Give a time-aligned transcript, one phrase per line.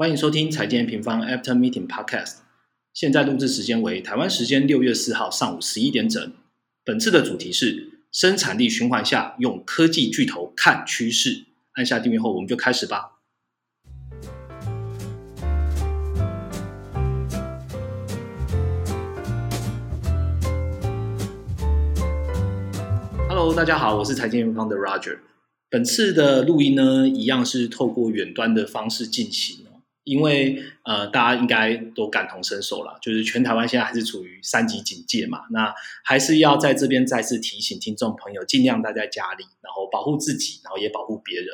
[0.00, 2.36] 欢迎收听财经平方 After Meeting Podcast。
[2.94, 6.32] 现在录制时间为台湾时间六月四号上午十一点整。
[6.82, 11.44] 本次的主题是生产力循环下用科技巨头看趋势。
[11.72, 13.18] 按下订阅后，我们就开始吧。
[23.28, 25.18] Hello，大家好，我是财经平方的 Roger。
[25.68, 29.66] 本次的录音呢，一样是透过远端的方式进行，
[30.10, 35.72] 因为呃，大家应该都感同身受了，就是全台湾现在还是处于三级警戒嘛，那
[36.04, 41.46] 还是要在这边再次提醒听众朋友，尽量待在家里，然后保护自己，然后也保护别人。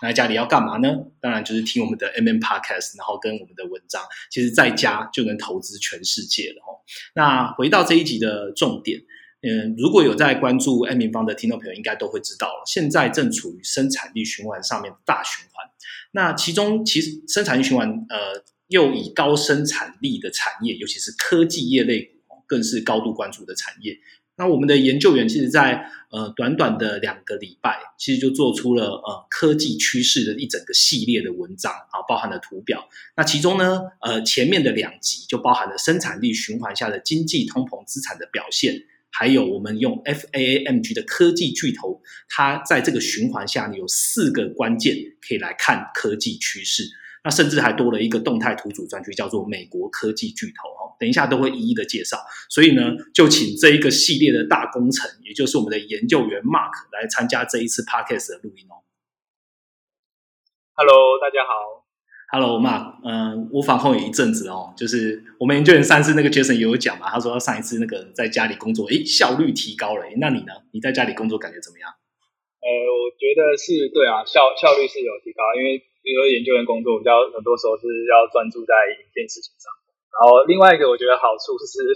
[0.00, 0.96] 那在家里要干嘛呢？
[1.20, 4.00] 当然就是听我们的 MM Podcast，然后跟我们的文章，
[4.30, 6.78] 其实在家就能投资全世界了哦。
[7.14, 9.00] 那回到这一集的重点。
[9.46, 12.62] 嗯，如果有在关注 M 平方的听众朋友，应该都会知道了。
[12.66, 15.68] 现在正处于生产力循环上面的大循环。
[16.12, 23.98] 那其中其实生产力循环，呃，又以高生产力的产业，尤其是科技业类股，更是高度关注的产业。
[24.36, 32.88] 那我们的研究员其实，在呃短短的两个礼拜，其实就做出了呃科技趋势的一整个系列的文章啊，包含了图表。
[33.16, 38.82] 那其中呢，呃前面的两集就包含了生产力循环下的经济通膨资产的表现。
[39.16, 46.82] 还有我们用 FAAMG 的科技巨头，它在这个循环下，有四个关键可以来看科技趋势。
[47.22, 50.92] 那甚至还多了一个动态图组专区，叫做美国科技巨头哦。
[50.98, 52.18] 等一下都会一一的介绍。
[52.50, 52.82] 所以呢，
[53.14, 58.82] 就请这一个系列的大工程，也就是我们的研究员 Mark 来参加这一次 Podcast 的录音哦。
[60.74, 61.83] Hello，大家好。
[62.34, 70.02] Hello，Mark，嗯，我访后有一阵子哦，就是我们研究员上次那个 Jason 也有讲嘛，他说上一次那个在家里工作，诶，效率提高了。
[70.18, 70.50] 那你呢？
[70.74, 71.86] 你在家里工作感觉怎么样？
[72.58, 79.70] 呃，我觉得是对啊，效效率是有提高，因为比如说研究员工作，比较很多时候是要专注在一件事情上。
[80.10, 81.86] 然后另外一个我觉得好处是，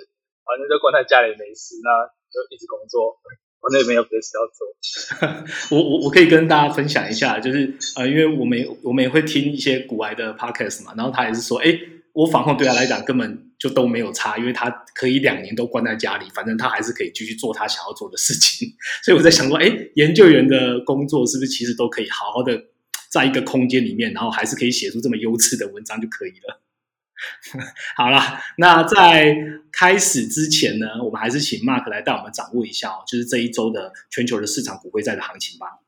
[0.46, 3.18] 反正就关在家里没事，那就一直工作。
[3.60, 11.76] 我那边有别的事要做，我我我可以跟大家分享一下，就是呃，因为我们我们也会听一些古玩的 podcast 嘛，然后他也是说，哎，
[12.12, 18.68] 我防控对他来讲根本就都没有差，因为他可以两年都关在家里，反正他还是可以继续做他想要做的事情。
[19.04, 22.62] 所以我在想说，哎，研究员的工作是不是其实都可以好好的
[23.10, 26.60] 在一个空间里面，然后还是可以写出这么优质的文章就可以了。
[27.96, 28.20] 好了，
[28.56, 29.36] 那在
[29.72, 35.78] 开始之前呢，我们还是请 Mark 来带我们掌握一下哦，就是这一周的全球的市场股会债的行情吧。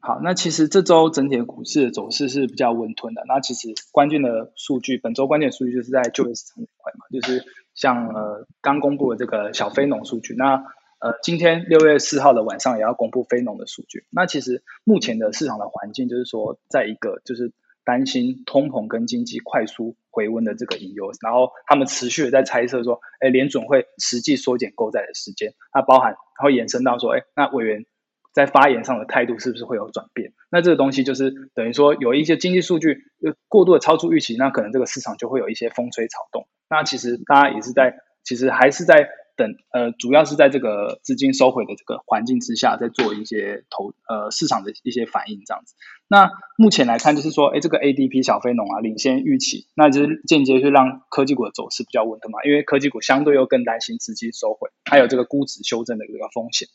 [0.00, 3.22] 好，那其实这周整体的股市的走势是比较温吞的。
[3.26, 7.44] 那其实关键的数据，本周关键数据就是在就业市场这块嘛，就是
[7.74, 10.34] 像呃刚公布的这个小非农数据。
[10.34, 10.64] 那
[11.00, 14.06] 呃今天六月四号的晚上也要公布非农的数据。
[14.10, 17.52] 那其实目前的市场的环境就是说，在一个就是
[17.88, 19.96] 担心通膨跟经济快速。
[20.10, 27.86] 回温的这个隐忧，然后他们持续的在猜测说，哎，联准会实际缩减购债的时间，那包含，然后延伸到说，哎，那委员
[28.32, 30.32] 在发言上的态度是不是会有转变？
[30.50, 33.04] 那这个东西就是等于说有一些经济数据
[33.46, 36.48] 过度的超出预期，那可能这个市场就会有一些风吹草动。
[36.68, 37.94] 那其实大家也是在，
[38.24, 39.08] 其实还是在。
[39.38, 45.76] 等呃，主要是在这个资金收回的这个环境之下，在做一些投呃市场的一些反应这样子。
[46.08, 56.66] 那目前来看，就是说，哎，这个 ADP 小非农啊领先预期，那就是间接是让科技股的走势比较稳的嘛，因为科技股相对又更担心资金收回，还有这个估值修正的一个风险。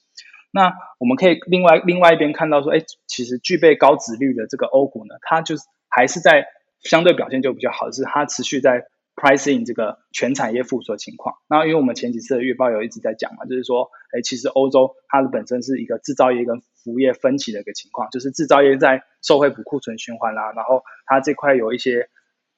[0.52, 6.46] 那我们可以另外另外一边看到说，哎，其实具备高值率的这个欧股呢，它就是还是在
[6.82, 8.86] 相对表现就比较好，是它持续在。
[9.16, 22.10] Pricing 这个全产业复苏的情况，那因为我们前几次的预报有一直在讲嘛，就是说，哎，其实欧洲它的本身是一个制造业跟服务业分歧的一个情况，就是制造业在受惠补库存循环啦，然后它这块有一些。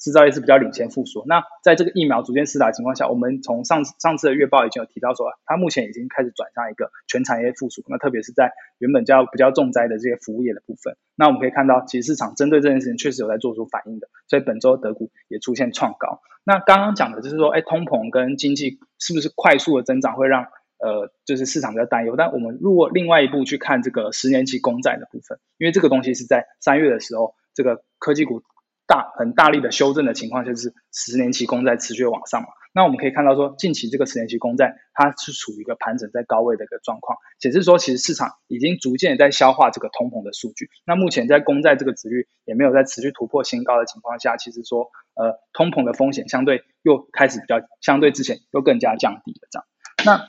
[0.06, 1.24] 制造业是比较领先复苏。
[1.26, 7.84] 那在这个疫苗逐渐施打的情况下，我们从上上次的月报已经有提到说，它目前已经开始转向一个全产业复苏。
[7.88, 14.08] 那特别是在原本较比较重灾的这些服务业的部分，那我们可以看到，其实市场针对这件事情确实有在做出反应的。
[14.28, 16.22] 所以本周德股也出现创高。
[16.44, 20.44] 那刚刚讲的就是说，哎，通膨跟经济是不是快速的增长会让
[20.78, 22.16] 呃，就是市场比较担忧？
[22.16, 28.44] 但我们如果另外一步去看这个十年期公债的部分，因为这个东西是在三月的时候，这个科技股。
[28.88, 32.48] 大很大力的修正的情况，就是十年期公债持续往上嘛。
[32.74, 40.70] 那我们可以看到说，近期这个十年期公债它是处于一个盘整在高位的一个状况，显示说其实市场已经逐渐在消化这个通膨的数据。
[40.86, 49.66] 那目前在公债这个值率也没有在持续突破新高的情况下，其实说呃通膨的风险相对又开始比较相对之前又更加降低了这样。
[50.06, 50.28] 那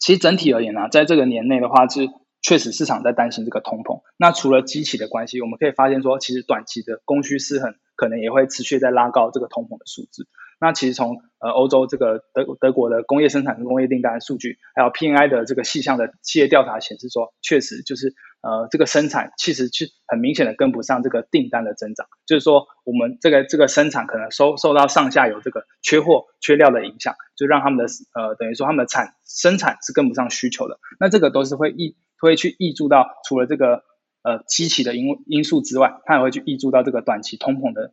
[0.00, 2.08] 其实整体而言呢，在这个年内的话是。
[2.44, 4.02] 确实，市场在担心这个通膨。
[4.18, 10.28] 那除了机器的关系，我们可以发现说，其实短期的供需失衡可能也会持续在拉高这个通膨的数字。
[10.60, 33.82] 那其实从呃欧洲这个德德国的工业生产跟工业订单数据，还有 PNI 的这个细项的企业调查显示说，确实就是呃这个生产其实是很明显的跟不上这个订单的增长，就是说我们这个这个生产可能受受到上下游这个缺货缺料的影响，就让他们的呃等于说他们的产生产是跟不上需求的，那这个都是会一会去溢注到除了这个
[34.22, 37.92] 呃机器的因因素之外，它也会去溢注到这个短期通膨的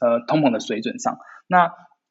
[0.00, 1.70] 呃通膨的水准上，那。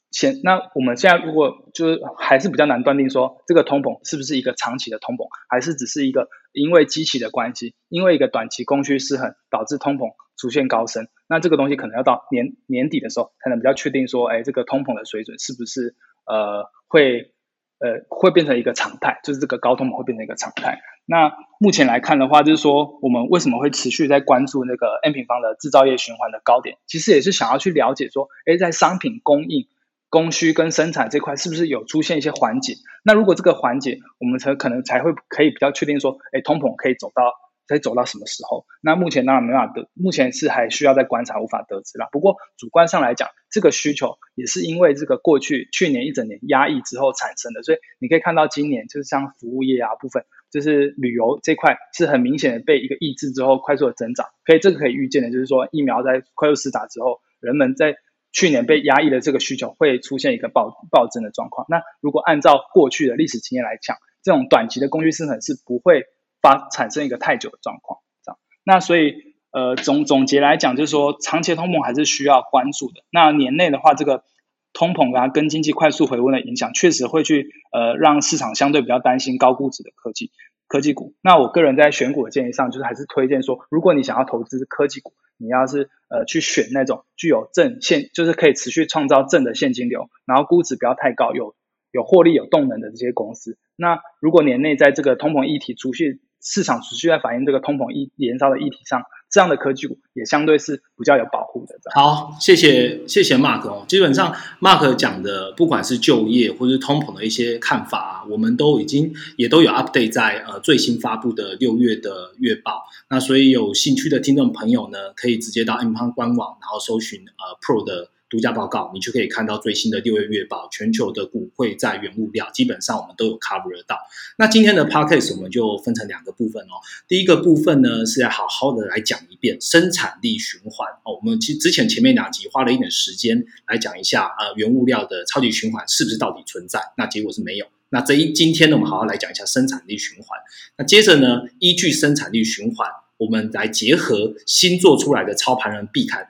[0.10, 11.10] 前那我们现在如果就是还是比较难断定说这个通膨是不是一个长期的通膨，还是只是一个因为机器的关系，因为一个短期供需失衡导致通膨出现高升。
[11.28, 15.94] 那这个东西可能要到年年底的时候才能比较确定说，哎，这个通膨的水准是不是
[16.26, 17.34] 呃会
[17.80, 20.80] 呃会变成一个常态，就是这个高通会变成一个常态。
[21.06, 29.68] 那目前来看的话，就是说我们为什么会持续在关注那个 N 平方的制造业循环的高点，其实也是想要去了解说，哎，在商品供应。
[30.10, 32.76] 供需跟生产这块是不是有出现一些缓解？
[33.04, 37.34] 那如果这个缓解，我们才可能才会可以比较确定说，哎，通膨可以走到
[37.68, 38.66] 可以走到什么时候？
[38.82, 42.08] 那目前当然没办法得，目前是还需要再观察，无法得知啦。
[42.12, 54.28] 不过主观上来讲，这个需求也是因为这个过去去年一整年压抑之后产生的，所以你可以看到今年就是像服务业啊部分，就是旅游这块是很明显的被一个抑制之后快速的增长。
[54.46, 57.96] 可以这个可以预见的，就是说疫苗在快速施打之后，人们在
[58.32, 61.66] 去年被压抑的这个需求会出现一个暴暴增的状况。
[61.70, 66.04] 那如果按照过去的历史经验来讲，这种短期的供需失衡是不会
[66.48, 68.00] 发产生一个太久的状况。
[68.24, 69.16] 这样，那所以
[69.52, 73.04] 呃总总结来讲，就是说长期通膨还是需要关注的。
[73.12, 74.24] 那年内的话，这个
[74.72, 80.32] 通膨啊跟经济快速回温的影响，确实会去呃让市场相对比较担心高估值的科技
[80.68, 81.16] 科技股。
[81.22, 85.14] 那我个人在选股的建议上，就是还是推荐说，如果你想要投资科技股。
[85.40, 91.54] 你要是呃去选那种具有正现，就是可以持续创造正的现金流，然后估值不要太高，有
[91.92, 93.56] 有获利、有动能的这些公司。
[93.76, 99.02] 那如果年内在这个通膨议题出现市场持续在反映这个通膨一延烧的议题上。
[99.30, 101.76] 这样的科技股也相对是比较有保护的。
[101.94, 103.84] 好，谢谢谢谢 Mark 哦。
[103.86, 112.86] 基本上 Mark 讲的，不管是就业或是通膨的一些看法啊，我们都已经也都有 update 在呃最新发布的六月的月报。
[113.10, 118.12] 那所以有兴趣的听众朋友呢，可以直接到 M 方官网，然后搜寻呃 Pro 的。
[118.30, 123.98] 独家报告，你就可以看到最新的六月月报，全球的股会在原物料，基本上我们都有 cover 到。
[124.38, 126.76] 那今天的 podcast 我们就分成两个部分哦。
[127.08, 131.16] 第一个部分呢，是要好好的来讲一遍生产力循环哦。
[131.16, 136.82] 我们其实之前前面两集花了一点时间来讲一下，呃，原物料的超级循环是不是到底存在？
[136.98, 137.66] 那结果是没有。
[137.90, 140.38] 那这一今天呢，我们好好来讲一下生产力循环。
[140.78, 146.28] 那接着呢，依据生产力循环，我们来结合新做出来的操盘人必看。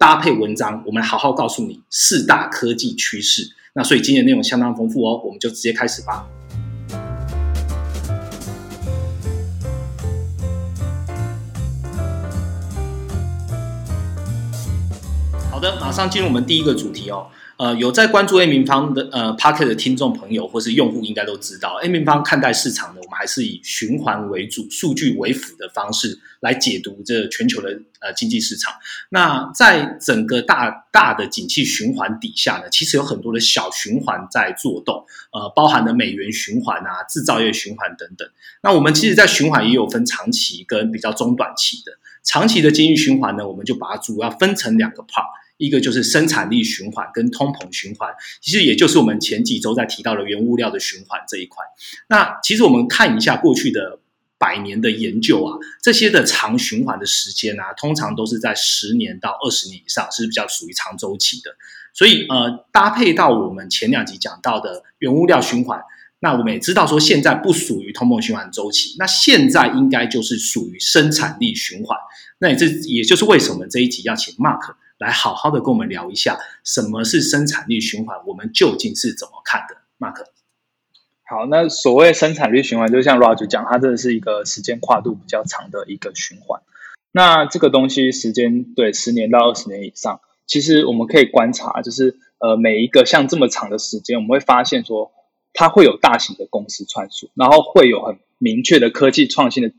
[0.00, 3.50] 搭配文章，我们好好告诉你四大科技趋势。
[3.72, 6.24] 那所以今天内容相当丰富哦，我们就直接开始吧。
[15.50, 17.26] 好的，马上进入我们第一个主题哦。
[17.58, 27.70] 呃，有在关注 A 平方的呃 Pocket 的听众朋友或是用户，应该都知道 A 平方看待市场呢，我们还是以循环为主、数据为辅的方式来解读这全球的
[28.00, 28.72] 呃经济市场。
[29.10, 38.28] 那在整个大大的景气循环底下呢，其实有很多的小循环在做动，呃，包含了美元循环啊、制造业循环等等。
[38.62, 41.92] 那我们其实，在循环也有分长期跟比较中短期的。
[42.22, 45.24] 长期的经济循环呢，我们就把它主要分成两个 part。
[45.58, 51.64] 一个就是生产力循环跟通膨循环，其实也就是我们前几周在提到的原物料的循环这一块。
[52.08, 53.98] 那其实我们看一下过去的
[54.38, 61.56] 百年的研究啊，这些的长循环的时间啊，通常都是在十年到二十年以上，是比较属于长周期的。
[61.92, 65.82] 所以呃，搭配到我们前两集讲到的原物料循环，
[66.20, 71.98] 那我们也知道说现在不属于通膨循环周期，那现在应该就是属于生产力循环。
[72.38, 74.76] 那也这也就是为什么这一集要请 Mark。
[74.98, 78.18] 来好好的跟我们聊一下，什么是生产力循环？
[78.26, 80.24] 我们究竟是怎么看的？Mark，
[81.24, 86.60] 好，那所谓生产力循环，就像 Roger 讲，它真的是一个时间跨度比较长的一个循环。
[87.12, 95.12] 那这个东西时间对十年到二十年以上，其实我们可以观察，就是呃每一个像这么长的时间，我们会发现说，
[95.52, 99.72] 它会有大型的公司串数，然后会有很明确的科技创新的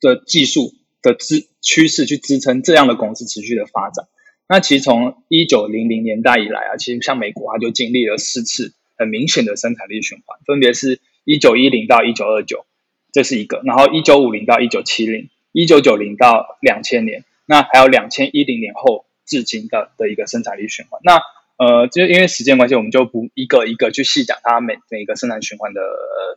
[0.00, 4.08] 的技术的支趋势去支撑这样的公司持续的发展。
[4.48, 12.64] 那其实从一九零零年代以来啊，其实像美国，它就经历了四次很明显的生产力循环，分别是一九一零到一九二九，
[13.12, 21.00] 这是一个；然后一九五零到一九七零，一九九零到两千年，那还有两千一零年后至今的的一个生产力循环。
[21.04, 21.20] 那
[21.58, 25.80] 呃，就因为时间关系，我们就不一个一个去细讲它每每一个生产循环的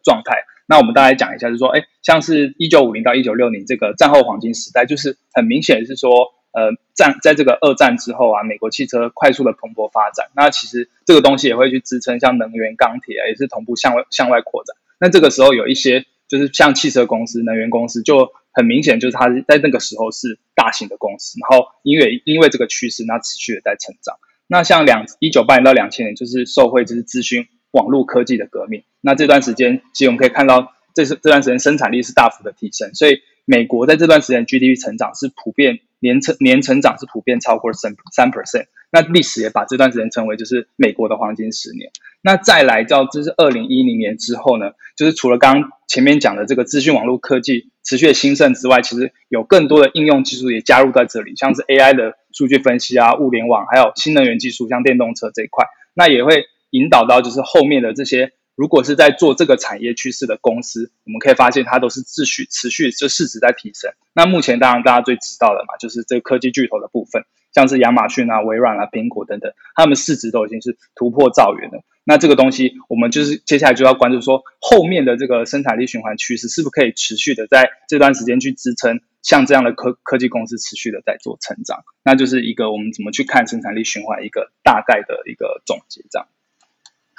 [0.04, 0.46] 状态。
[0.66, 6.10] 那我们大概讲一下，就是说，哎，像是一九五零到一九六零这个战后黄金时代，就是很明显是说，
[6.52, 14.76] 呃，战在这个二战之后啊，美国汽车快速的蓬勃发展，那其实这个东西也会去支撑像能源、钢铁啊也是同步向外向外扩展。
[15.00, 24.18] 那这个时候有一些就是像汽车公司、能源公司，就很明显就是它在那个时候是大型的公司，然后因为因为这个趋势，那持续的在成长。
[24.48, 28.84] 那像两一九八年到两千年，就是受惠就是资讯网络科技的革命。
[29.02, 32.94] 那这段时间，其实我们可以看到，这是这段时间生产力是大幅的提升。
[32.96, 38.66] 所以美国在这段时间 GDP 成长是普遍年成年成长是普遍超过三三 percent。
[38.92, 41.90] 那历史也把这段时间称为就是美国的黄金十年。
[42.22, 55.66] 那再来到就是二零一零年之后呢，就是除了刚刚前面讲的这个资讯网络科技持续的兴盛之外，其实有更多的应用技术也加入在这里，像是 AI 的数据分析啊、物联网，还有新能源技术，像电动车这一块，
[55.96, 63.90] 那也会引导到就是后面的这些，如果是在做这个产业趋势的公司，我们可以发现它都是持续持续就市值在提升。
[64.14, 67.24] 那目前当然大家最知道的嘛，就是这个科技巨头的部分。
[67.54, 71.82] 像是亚马逊啊、微软啊、苹果等等，他们市值都已经是突破兆元了。
[72.04, 81.86] 那这个东西，我们就是接下来就要关注说，后面的这个生产力循环趋势是不是可以持续的在这段时间去支撑，像这样的科科技公司持续的在做成长。
[82.04, 86.28] 那就是一个我们怎么去看生产力循环一个大概的一个总结，这样。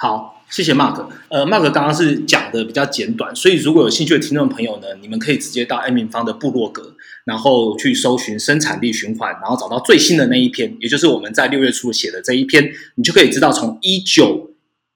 [0.01, 0.99] 好，谢谢 Mark。
[1.29, 14.55] 呃，Mark 刚刚是讲的比较简短，所以如果有兴趣的听众朋友呢，你们可以直接到 M 平方的部落格，然后去搜寻生产力循环，然后找到最新的那一篇，也就是我们在六月初写的这一篇，你就可以知道从一九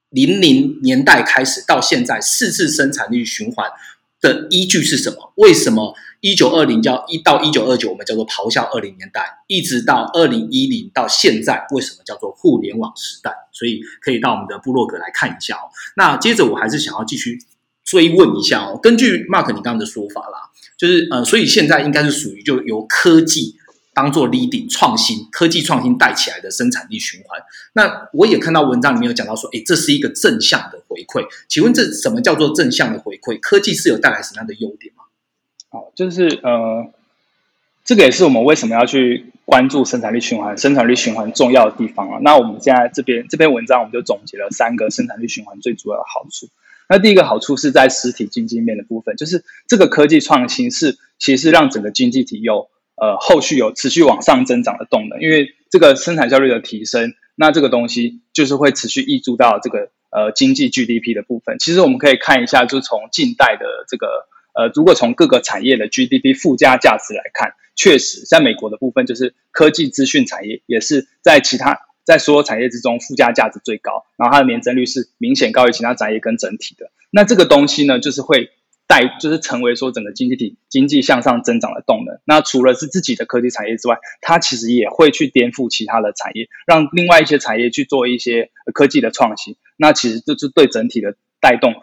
[0.09, 3.69] 零零年代开始到现在四次生产力循环
[4.19, 5.33] 的依据是什么？
[5.35, 5.93] 为什么？
[6.25, 13.31] 一九二零叫一到一九二九，我们叫做咆哮二零年代，一直到二零一零到现在，为什么叫做互联网时代？
[13.51, 15.69] 所以可以到我们的部落格来看一下哦。
[15.95, 17.37] 那接着我还是想要继续
[17.83, 18.79] 追问一下哦。
[18.81, 23.55] 根据 Mark 你刚刚的说法啦，就是呃，所以现在应该是属于就由科技
[23.93, 27.39] 当做 leading 创新，科技创新带起来的生产力循环。
[27.73, 31.23] 那我也看到文章里面有讲到说，诶，这是一个正向的回馈。
[31.47, 33.39] 请问这什么叫做正向的回馈？
[33.39, 35.03] 科技是有带来什么样的优点吗？
[35.95, 36.87] 就是呃，
[37.83, 42.19] 这个也是我们为什么要去关注生产力循环、生产力循环重要的地方啊。
[42.21, 46.47] 那我们现在这边这篇文章，我们就总结了三个生产力循环最主要的好处。
[46.89, 61.57] 那第一个好处是在实体经济面的部分，就是这个科技创新是其实让整个经济体有呃后续有持续往上增长的动能，因为这个生产效率的提升，那这个东西就是会持续溢注到这个呃经济 GDP 的部分。
[61.59, 64.27] 其实我们可以看一下，就从近代的这个。
[64.55, 76.89] 呃，如果从各个产业的 GDP 附加价值来看，确实在美国的部分，就是科技资讯产业也是在其他在所有产业之中附加价值最高，然后它的年增率是明显高于其他产业跟整体的。
[77.11, 78.49] 那这个东西呢，就是会
[78.87, 82.19] 带，就是成为说整个经济体经济向上增长的动能。
[82.23, 89.57] 那除了是自己的科技产业之外，它其实也会去颠覆其他的产业，让另外一些产业去做一些科技的创新。
[89.75, 91.73] 那其实就是对整体的带动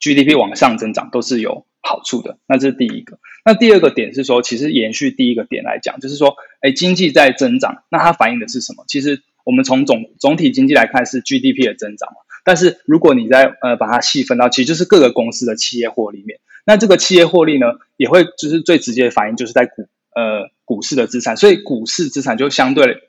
[0.00, 1.66] GDP 往上增长都是有。
[1.86, 3.18] 好处的，那这是第一个。
[3.44, 8.84] 那第二个点是说，其实延续第一个点来讲，就是说，哎，经济在增长，那它反映的是什么？
[8.88, 12.16] 其实我们从总总体经济来看是 GDP 的增长嘛。
[12.42, 16.40] 但是如果你在呃把它细分到，其实就是各个公司的企业获利面。
[16.66, 17.66] 那这个企业获利呢，
[17.98, 23.02] 也会就是最直接的反应就是在股呃股市的资产，所以股市资产就相对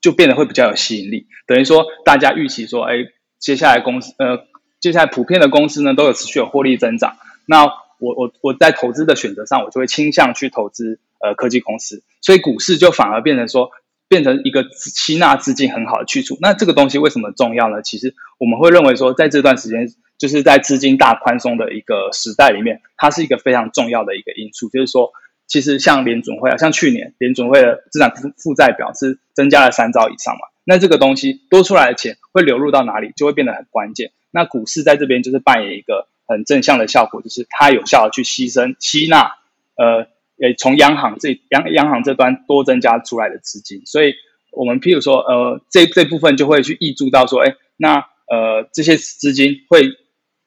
[0.00, 1.26] 就变得会比较有吸引力。
[1.46, 2.94] 等于说大家预期说，哎，
[3.40, 4.46] 接下来公司呃
[4.80, 7.68] 接下来普遍的公司呢都有持续有获利增长，那
[8.02, 13.70] 我我我在投资的选择上，我就会倾向去投资呃科技公司，所以股市就反而变成说
[14.08, 16.36] 变成一个吸纳资金很好的去处。
[16.40, 17.80] 那这个东西为什么重要呢？
[17.80, 19.86] 其实我们会认为说，在这段时间
[20.18, 24.68] 就是在资金大宽松的一个时代里面，它是一个非常重要的一个因素。
[24.68, 25.12] 就是说，
[25.46, 34.10] 其实像联准会啊，像去年联准会的资产负负债表是增加了三兆以上嘛，那这个东西多出来的钱会流入到哪里，就会变得很关键。
[34.32, 36.08] 那股市在这边就是扮演一个。
[36.32, 39.36] 很正向的效果，就是它有效的去牺牲、吸纳，
[39.76, 40.06] 呃，
[40.40, 44.14] 诶，从央行这央央行这端多增加出来的资金，所以
[44.50, 49.90] 我们譬如说，呃，这这部分就会去挹注到说，哎，那呃这些资金会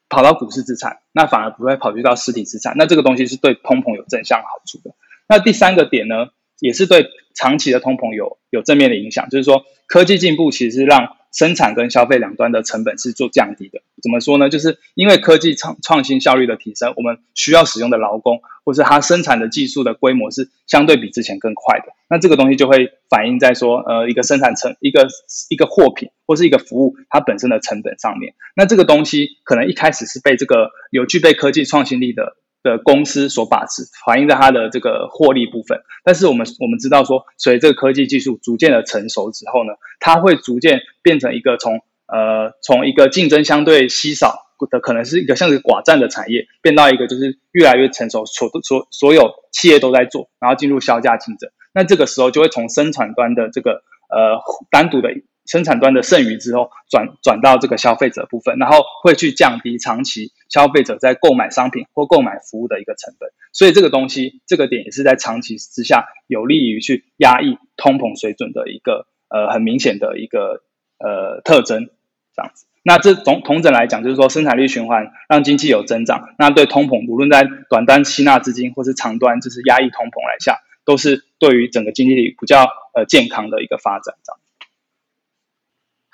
[0.09, 4.95] 跑到股市资产，那反而不会跑去到实体资产，那这个东西是对通膨有正向好处的。
[5.27, 6.27] 那第三个点呢，
[6.59, 13.81] 也是对长期的通膨有有正面的影响，就是说科技进步其实让生产跟消费两端的成本是做降低的。
[14.01, 14.49] 怎么说呢？
[14.49, 21.87] 就是因为科技创创新效率的提升，我们需要使用的劳工或是它生产的技术的规模是相对比之前更快的。
[22.09, 25.07] 那这个东西就会反映在说，呃，一个生产成一个
[25.49, 28.33] 一个货品或是一个服务它本身的成本上面。
[28.55, 32.37] 那这个东西可能一开始是被这个有具备科技创新力的。
[32.65, 35.79] 的公司所把持，反映在它的这个获利部分。
[36.03, 51.51] 但是我们我们知道说，随着科技技术逐渐的成熟之后呢，它会逐渐变成一个从呃从一个竞争相对稀少的，可能是一个像是寡占的产业，变到一个就是越来越成熟，所所所有企业都在做，然后进入销价竞争。
[51.71, 54.41] 那这个时候就会从生产端的这个呃
[54.71, 55.09] 单独的。
[55.45, 70.63] 生产端的剩余之后转转到这个消费者部分，然后会去降低长期消费者在购买商品或购买服务的一个成本，所以这个东西这个点也是在长期之下有利于去压抑通膨水准的一个呃很明显的一个
[70.97, 71.89] 呃特征，
[72.35, 72.65] 这样子。
[72.81, 84.39] 那这同同整来讲，就是说生产力循环让经济有增长，那对通膨无论在短端吸纳资金或是长端就是压抑通膨来下，都是对于整个经济比较呃健康的一个发展，这样。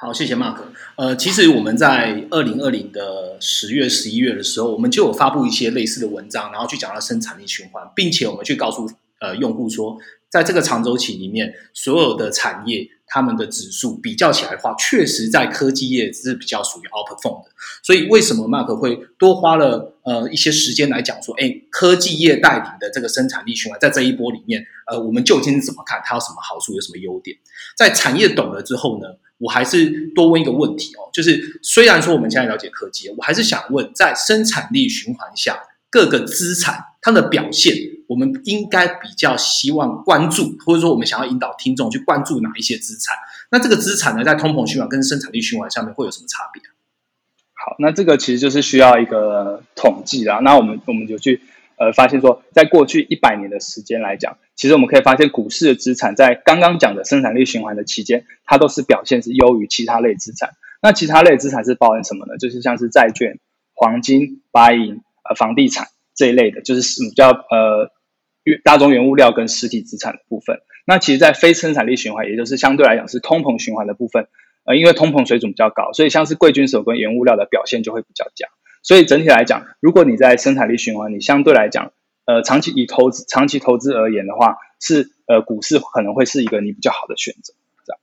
[0.03, 0.58] 好，谢谢 Mark。
[0.96, 8.89] 呃，其实我们在二零二零的十月、十一月的时候，我们就有发布一些类似的文章，然后去讲到生产力循环，并且我们去告诉
[9.20, 9.96] 呃用户说，
[10.27, 17.51] 在这个长周期里面，所有的产业他们的指数比较起来的话，确实在科技业是比较属于 outperform 的。
[17.84, 26.01] 所以为什么 Mark 会多花了呃一些时间来讲说，哎，科技业带领的这个生产力循环，在这一波里面，呃，我们究竟是怎么看？
[26.03, 26.74] 它有什么好处？
[26.74, 27.38] 有什么优点？
[27.77, 29.08] 在产业懂了之后呢？
[29.42, 37.76] 我还是多问一个问题哦，就是虽然说我们现在了解科技，我还是想问，在生产力循环下，各个资产它的表现，
[38.08, 43.18] 我们应该比较希望关注，或者说我们想要引导听众去关注哪一些资产？
[43.50, 46.62] 那这个资产呢，在通膨循环跟生产力循环上面会有什么差别？
[47.54, 50.40] 好，那这个其实就是需要一个统计啦。
[50.44, 51.42] 那我们我们就去。
[51.78, 60.51] 呃，发现说，在过去一百年的时间来讲，其实我们可以发现，股市的资产在刚刚讲的生产力循环的期间，它都是表现是优于其他类资产。
[60.84, 62.38] 那其他类资产是包含什么呢？
[62.38, 63.40] 就是像是债券、
[63.74, 67.90] 黄金、白银、呃房地产这一类的，就是比较呃
[68.64, 70.59] 大宗原物料跟实体资产的部分。
[70.86, 74.27] 那其实，在非生产力循环，也就是相对来讲是通膨循环的部分，
[74.66, 78.48] 呃，因为通膨水准比较高，所以像是贵金属跟原物料的表现就会比较佳。
[78.83, 81.94] 所以整体来讲，如果你在生产力循环，你相对来讲，
[82.25, 87.53] 呃，长期以投资长期投资而言的话，是呃股市可能会是一个你比较好的选择。
[87.86, 88.00] 这样，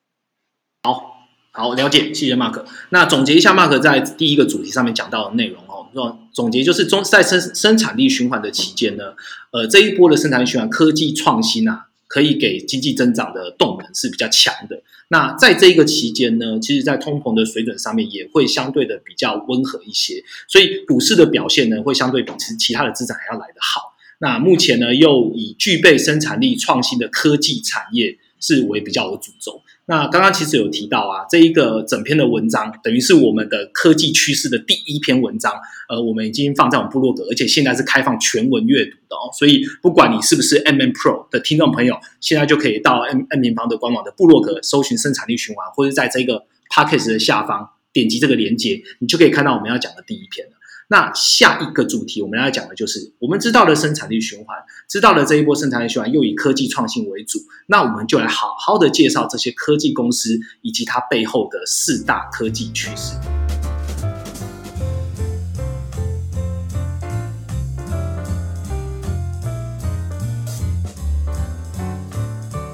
[0.82, 2.64] 好，好了解，谢谢 Mark。
[2.90, 9.14] 那总结一下，Mark 在第一个主题上面讲到的内容哦，说总结就是中在生生产力循环的期间呢，
[9.52, 11.86] 呃，这一波的生产力循环，科技创新啊。
[12.08, 14.82] 可以给经济增长的动能是比较强的。
[15.08, 23.92] 那在这一个期间呢，其实，在通膨的水准上面也会相对的比较温和一些，所以股市的表现呢，会相对比其其他的资产还要来得好。
[24.18, 29.62] 那目前呢，又以具备生产力创新的科技产业是为比较的主轴。
[29.86, 35.52] 那刚刚其实有提到啊，这一个整篇的文章等于是我们的科技趋势的第一篇文章，
[35.88, 39.30] 呃，我们已经放在我们部落格，而且现在是开放全文阅读的哦。
[39.38, 50.57] 所以不管你是不是 M M Pro 的听众朋友，现在就可以到 M M 平方的官网的部落格搜寻生产力循环，或者在这个 p a c k a g e 的下方点击这个连接，你就可以看到我们要讲的第一篇了。
[50.90, 54.56] 那下一个主题我们要讲的就是我们知道了生产力循环，
[54.88, 63.47] 知道了这一波生产力循环又以科技创新为主，那我们就来好好的介绍这些科技公司以及它背后的四大科技趋势。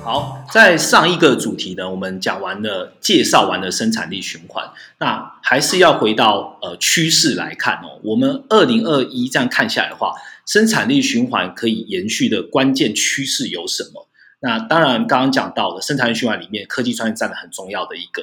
[0.05, 7.99] 好，在上一个主题呢，我们讲完了，介绍完了生产力循环，那还是要回到呃趋势来看哦。
[8.03, 10.13] 我们二零二一这样看下来的话，
[10.45, 14.07] 生产力循环可以延续的关键趋势有什么？
[14.41, 18.23] 那当然，刚刚讲到的生产力循环里面，科技创新占了很重要的一个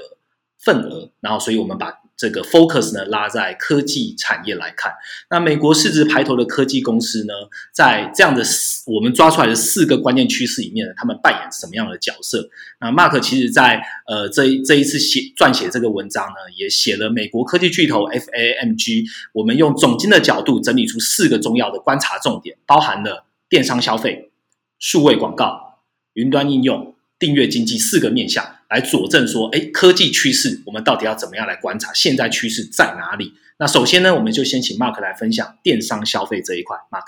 [0.59, 1.99] 份额，然后，所以我们把。
[2.21, 4.93] 这个 focus 呢拉在科技产业来看，
[5.31, 7.33] 那美国市值排头的科技公司呢，
[7.73, 12.47] 在这样的四我们抓出来的四个关键趋势里面呢，他们扮演什么样的角色？
[12.79, 24.29] 那 Mark 其实在呃这这一次写撰写这个文章呢，也写了美国科技巨头 FAMG，我们用总经的角度整理出四个重要的观察重点，包含了电商消费、
[24.77, 25.79] 数位广告、
[26.13, 26.93] 云端应用。
[27.21, 31.91] 订阅经济四个面向来佐证说，哎，科技趋势我们到底要怎么样来观察？
[31.91, 33.35] 现在趋势在哪里？
[33.59, 36.79] 那首先呢，我们就先请 Mark 来分享电商消费这一块。
[36.87, 37.03] Mark，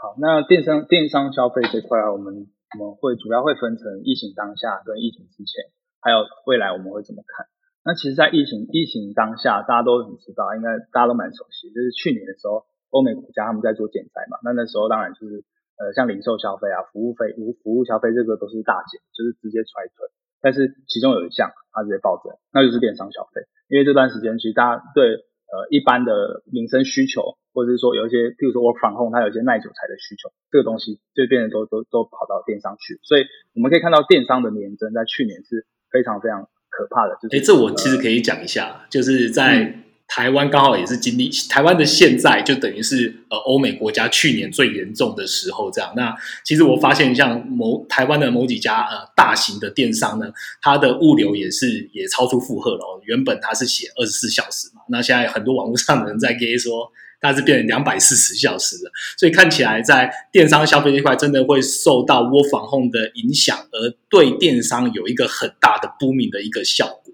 [0.00, 2.48] 好，那电商电商消费这块啊，我们
[2.80, 5.68] 我们会主要会分成疫情当下跟疫情之前，
[6.00, 7.44] 还有未来我们会怎么看？
[7.84, 15.44] 那其实，在疫情疫情当下，大家都很知道，应该大家都蛮熟悉，就是去年的时候，欧美国家他们在做减灾嘛，那那时候当然就是
[15.76, 20.08] 呃，像零售消费啊、服务费、服服务消费这个都是大减，就是直接踹腿。
[20.42, 25.14] 但是其中有一项它直接暴增，那就是电商消费，因为这段时间其实大家对
[25.48, 33.24] 呃一般的民生需求，或者是说有一些，譬如说 work from home，它有一些耐久材的需求，这个东西就变得都都都跑到电商去，所以
[33.54, 36.50] 我们可以看到电商的年增在去年是非常非常。
[36.74, 39.76] 可怕的，哎，这我其实可以讲一下，就是在
[40.14, 45.90] 台湾刚好也是经历台湾的现在，就等于是呃欧美国家去年最严重的时候这样。
[45.96, 50.26] 那其实我发现，像某台湾的某几家呃大型的电商呢，
[50.60, 52.84] 它的物流也是也超出负荷了。
[52.84, 56.92] 哦原本它是写二十四小时嘛，那现在很多网络上的人在给说。
[57.24, 67.11] 它是变成两百四十小时了，所以看起来在电商消费这块，真的会受到窝防控的影响，而对电商有一个很大的不明的一个效果。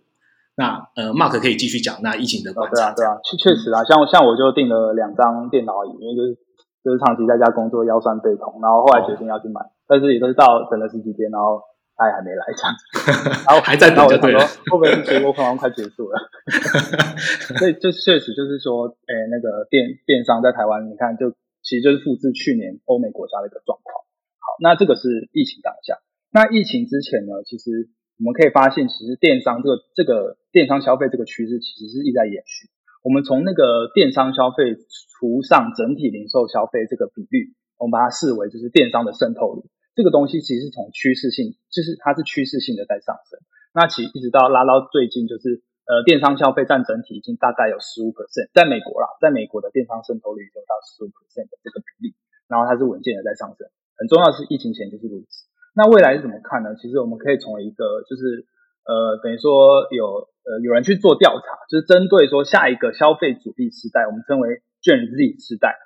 [0.59, 2.90] 那呃，Mark 可以继续讲那疫情的观察。
[2.92, 6.35] 对啊，对啊，确确实啊，像像我就订了两张电脑椅，因为就是
[6.83, 11.62] 就是长期在家工作腰酸背痛，然后后来决定要去买，但是也都是到等了十几天，然后。
[11.99, 12.87] 他也还没来这样子，
[13.42, 14.38] 然后还在等，就对了。
[14.71, 16.14] 后面结果可能快结束了，
[17.59, 21.35] 所以这确实就是说，诶，那个电电商在台湾，你看，就
[21.66, 24.07] 其实就是复制去年欧美国家的一个状况。
[24.38, 25.99] 好，那这个是疫情当下。
[26.31, 32.66] 那疫情之前呢，其实我们可以发现，其实电商这个这个电商消费这个趋势，其实是一直在延续。
[33.07, 34.74] 我们从那个电商消费
[35.14, 39.62] 除上整体零售消费这个比率，我们把它视为就是电商的渗透率。
[39.94, 43.38] 这个东西其实是从趋势性，就是它是趋势性的在上升。
[43.72, 52.14] 那其一直到拉到最近，就是呃电商消费占整体已经大概有十五 percent，在美国啦，在美国的电商渗透率就到十五 percent 的这个比例，
[52.46, 53.66] 然后它是稳健的在上升。
[53.96, 55.48] 很重要的是疫情前就是如此。
[55.79, 56.75] 那未来是怎么看呢？
[56.75, 58.43] 其实我们可以从一个就是
[58.83, 65.79] 呃等于说有呃有人去做调查，就是针对说下一个消费主力时代，我们称为 Gen Z 时代，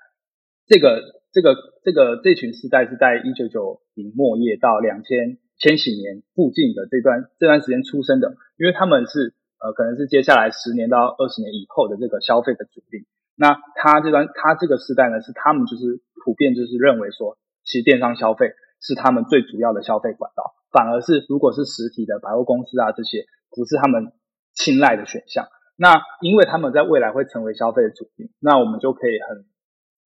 [0.66, 1.20] 这个。
[1.33, 13.09] 这个这个这群时代是在一九九零末叶到两千千禧年附近的这段这段时间出生的，因为他们是呃可能是接下来十年到二十年以后的这个消费的主力。
[13.35, 24.12] 那他这段他这个时代呢，是他们就是普遍就是认为说，其实电商消费是他们最主要的消费管道，反而是如果是实体的百货公司啊这些，不是他们
[24.52, 25.46] 青睐的选项。
[25.76, 29.46] 那因为他们在未来会成为消费的主力，那我们就可以很。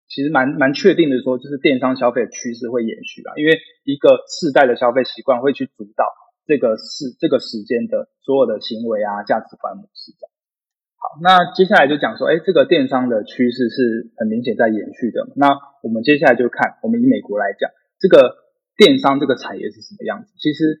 [0.07, 6.05] 其实蛮蛮确定的说，就是电商消费的趋势会延续啊，因为一个世代的消费习惯会去主导
[6.45, 10.29] 这个时这个时间的所有的行为啊、价值观模式的。
[11.01, 15.25] 好，那接下来就讲说，哎，这个电商的趋势是很明显在延续的。
[15.35, 18.44] 那我们接下来就看，我们以美国来讲，这个
[18.77, 20.33] 电商这个产业是什么样子？
[20.37, 20.79] 其实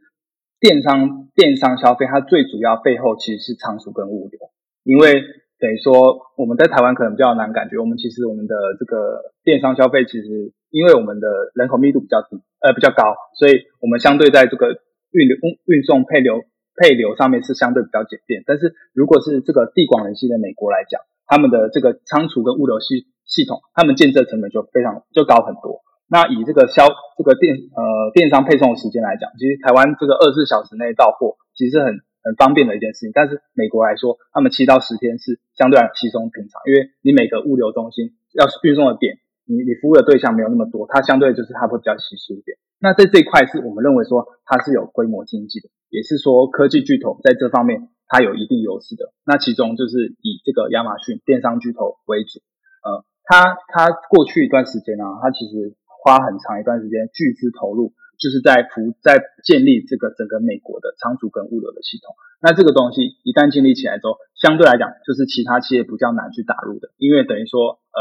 [0.59, 4.39] 电商电商消费它最主要背后其实是仓储跟物流，
[4.83, 5.23] 因为。
[5.57, 14.67] 等于说，我们在台湾可能比较难感觉，我们其实我们的这个电商消费，其实因为我们的人口密度比较低，呃比较高，所以我们相对在这个
[15.15, 16.43] 运流、运送、配流、
[16.75, 18.43] 配流上面是相对比较简便。
[18.45, 25.84] 但是如果是这个地广人稀的美国来讲，他们的这个仓储跟物流系系统，他们建设成本就非常就高很多。
[26.07, 26.87] 那以这个销
[27.17, 32.01] 这个电呃电商配送的时间来讲，其实台湾这个二十四小时内到货，其实很。
[32.25, 42.57] 很方便的一件事情，但是美国来说，他们七到十天是相对来稀松平常，因为你每个物流中心要运送的点，你你服务的对象没有那么多，它相对就是它会比较稀疏一点。
[42.81, 49.13] 那在这一块是我们认为说它是有规模经济的，也是说科技巨头在这方面它有一定优势的。
[49.23, 52.41] 那其中就是以这个亚马逊电商巨头为主，
[52.81, 57.97] 呃，它它过去一段时间啊，它其实花很长一段时间巨资投入。
[58.15, 67.99] 就是在服在建立这个整个美国的仓储跟物流的系统，那这个东西一旦建立起来之后，相对来讲就是其他企业比较难去打入的，因为等于说呃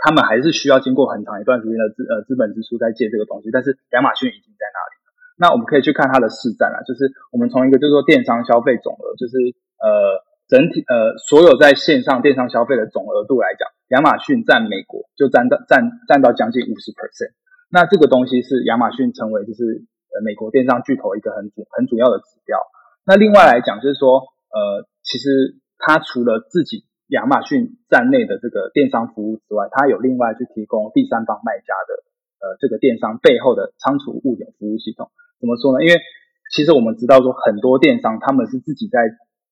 [0.00, 5.12] 他们还是需要经过很长一段时间的资呃资本支出在建这个东西，但是亚马逊已经在那里了。
[5.36, 9.36] 那我们可以去看它的市占啊，就是我们从一个就是说电商消费总额，就是
[9.76, 17.32] 呃整体呃所有在线上电商消费的总额度来讲，亚马逊占美国就占到占占到将近五十 percent。
[17.70, 22.60] 那这个东西是亚马逊成为就是呃美国电商巨头一个很主很主要的指标。
[23.06, 24.20] 那另外来讲就是说，
[24.52, 31.92] 呃，其实它除了自己亚马逊站内的这个电商服务之外，它有另外去提供第三方卖家的
[32.44, 35.10] 呃这个电商背后的仓储物流服务系统。
[35.40, 35.84] 怎么说呢？
[35.84, 36.00] 因为
[36.52, 39.00] 其实我们知道说很多电商他们是自己在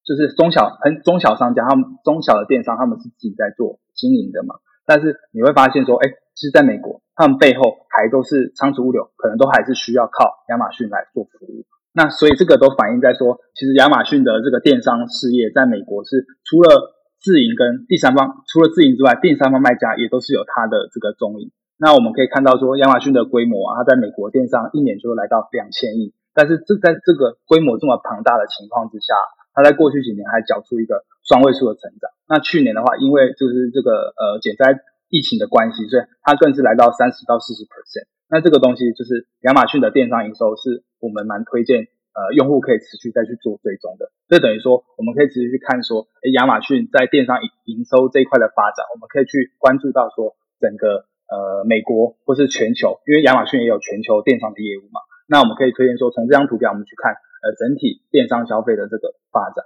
[0.04, 4.56] 就是中小很中小商家，他们中小的电商他们是自己在做经营的嘛。
[4.84, 11.64] 但是你会发现说，哎，其实在美国，他们背后还都是仓储物流，可能都还是需要靠亚马逊来做服务。
[11.94, 21.52] 那所以这个都反映在说，其实亚马逊的这个电商事业在美国是除了自营跟第三方，除了自营之外，第三方卖家也都是有它的这个踪影。
[21.78, 29.14] 那我们可以看到说，亚马逊的规模啊，它在美国电商一年就来到两千亿，但是这在这个规模这么庞大的情况之下，
[29.54, 32.10] 它在过去几年还缴出一个双位数的成长。
[32.28, 38.08] 那去年的话，因为就是这个呃减灾疫情的关系，所以它更是来到三十到四十 percent。
[38.32, 41.84] 那这个东西就是亚马逊的电商营收，是我们蛮推荐
[42.16, 44.08] 呃用户可以持续再去做追踪的。
[44.28, 55.04] 这等于说，我们可以持续去看说，诶亚马逊在电商营营收这一块的发展，我们可以去关注到说整个呃美国或是全球，因为亚马逊也有全球电商的业务嘛。
[55.32, 59.64] 那我们可以推荐说，从这张图表我们去看呃整体电商消费的这个发展。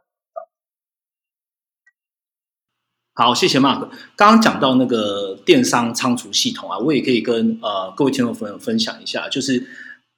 [3.15, 3.91] 好，谢谢 Mark。
[4.15, 9.67] 刚刚讲到那个电商仓储系统啊，我也可以跟呃各位听众朋友分享一下，就是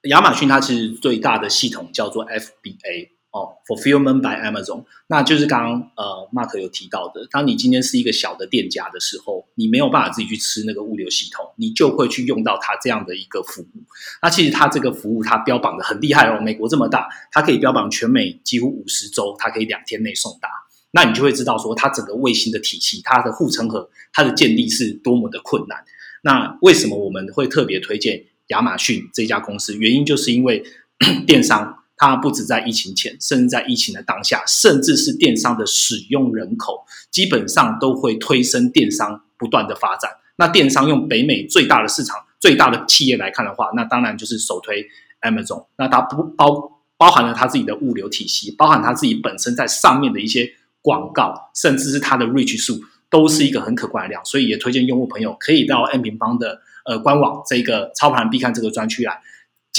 [0.03, 4.85] 亚马逊它其实最大的系统叫做 FBA 哦，Fulfillment by Amazon。
[5.07, 13.83] 那就是刚刚呃 Mark 有提到的，当你今天是一个小的店家的时候，你没有办法自己去吃那个物流系统，你就会去用到它这样的一个服务。
[14.21, 20.49] 那其实它这个服务它标榜的很厉害哦，美国这么大，它可以标榜全美几乎五十州，它可以两天内送达。
[20.91, 25.83] 那你就会知道说，它整个卫星的体系，它的护城河，它的建立是多么的困难。
[26.23, 29.75] 那为什么我们会特别推荐亚马逊这家公司？
[29.77, 30.63] 原因就是因为
[31.27, 40.09] 电商它不止在疫情前，甚至在疫情的当下，甚至是电商的使用人口，基本上都会推升电商不断的发展。
[40.37, 44.87] 那电商用北美最大的市场、最大的企业来看的话，那当然就是首推
[45.21, 45.67] Amazon。
[45.77, 50.53] 那它不包包含了它自己的物流体系，包含它自己本身在上面的一些。
[50.81, 59.21] 广告，甚至是它的 reach 数，都是一个很可观的量，所以也推荐用户朋友可以到 N 平方的呃官网这个操盘必看这个专区来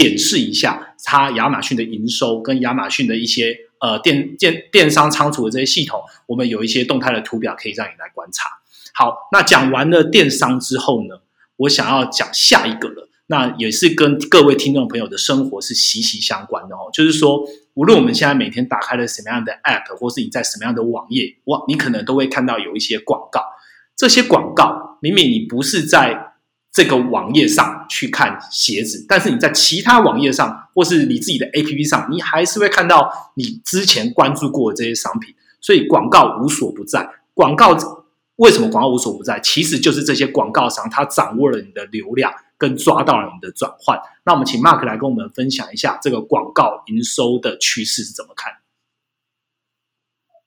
[0.00, 8.48] 检视一下它亚马逊的营收跟亚马逊的一些呃电电电商仓储的这些系统，我们有一些动态的图表可以让你来观察。
[8.94, 11.20] 好，那讲完了电商之后呢，
[11.56, 13.08] 我想要讲下一个了。
[13.26, 16.88] 那也是跟各位听众朋友的生活是息息相关的哦。
[16.92, 23.42] 就是说，无论我们现在每天打开了什么样的 App，或是你在什么样的网页，哇，你可能都会看到有一些广告。
[23.96, 26.29] 这些广告明明你不是在
[26.72, 35.34] 这个网页上去看鞋子，但是你在其他网页上，或是你自己的 APP 上，你还是会看到你之前关注过的这些商品。
[35.60, 37.10] 所以广告无所不在。
[37.34, 37.76] 广告
[38.36, 39.38] 为什么广告无所不在？
[39.40, 42.32] 其实就是这些广告商他掌握了你的流量。
[42.60, 48.52] 跟抓到了你的转换，那我们请 Mark 来跟我们分享一下这个广告营收的趋势是怎么看？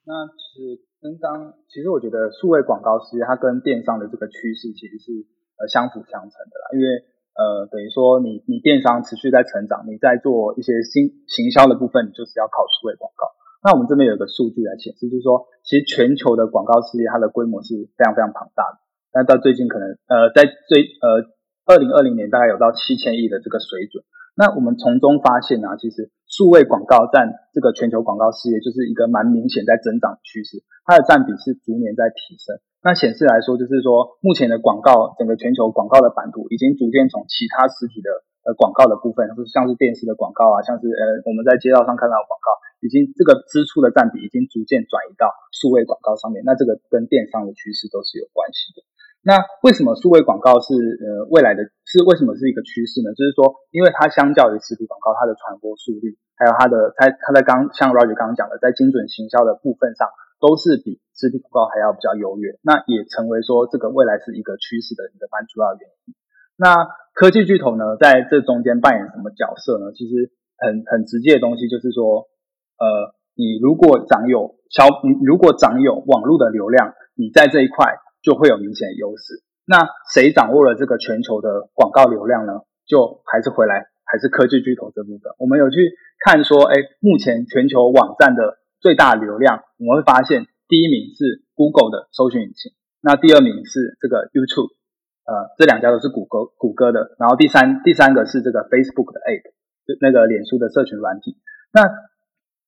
[0.05, 5.25] 那其实跟刚，其实我觉得数位广告其实它跟电商的这个趋势其实是
[5.67, 6.87] 相辅相成的啦，因为
[7.35, 13.31] 呃等于说你你电商持续在成长，你在做一些新行销的部分，你就是要靠数位广告。
[13.63, 18.79] 那我们这边有一个数据来显示，就是说其实全球的广告事业它的规模是非常非常庞大的，
[19.11, 21.33] 但到最近可能呃在最呃。
[21.65, 24.03] 二零二零年大概有到七千亿的这个水准，
[24.35, 32.59] 那我们从中发现呢，其实数位广告占这个全球广告事业就是一个蛮明显在增长趋势，它的占比是逐年在提升。
[32.83, 38.11] 那显示来说，就是说目前的广告整个全球广告的版图已经逐渐从其他实体的
[38.43, 42.51] 呃广告的部分，就是像是电视的广告啊，像是呃我们在街道上看到的广告，
[42.83, 46.43] 已经这个支出的占比已经逐渐转移到数位广告上面。
[46.43, 48.83] 那这个跟电商的趋势都是有关系的。
[49.23, 53.15] 那为什么数位广告是呃未来的是为什么是一个趋势呢？
[53.15, 60.11] 就是说，因为它相较于实体广告，它的传播速率，还有它的它它在刚像 Roger 刚刚讲的，在精准行销的部分上，
[60.43, 62.59] 都是比实体广告还要比较优越。
[62.59, 66.11] 那也成为说这个未来是一个趋势的一个蛮主要原因。
[66.59, 66.75] 那
[67.15, 69.95] 科技巨头呢，在这中间扮演什么角色呢？
[69.95, 72.27] 其实很很直接的东西就是说，
[72.75, 78.03] 呃，你如果掌有消，你如果掌有网络的流量，你在这一块。
[78.23, 79.43] 就会有明显的优势。
[79.67, 79.83] 那
[80.15, 82.61] 谁掌握了这个全球的广告流量呢？
[82.87, 85.33] 就还是回来，还是科技巨头这部分。
[85.39, 85.91] 我们有去
[86.23, 94.75] 看说，哎，目前全球网站的最大流量，我们会发现第一名是 Google 的搜寻引擎，那第二名是这个 YouTube，
[95.23, 97.15] 呃，这两家都是谷歌谷歌的。
[97.17, 99.55] 然后第三第三个是这个 Facebook 的 App，
[99.87, 101.37] 就那个脸书的社群软体。
[101.71, 101.87] 那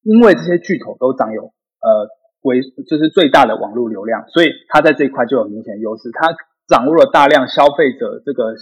[0.02, 1.52] 因为这些巨头都掌有
[1.84, 2.08] 呃。
[2.46, 6.12] 为就是最大的网络流量，所以它在这一块就有明显优势。
[6.14, 6.30] 它
[6.68, 8.54] 掌握了大量消费者这个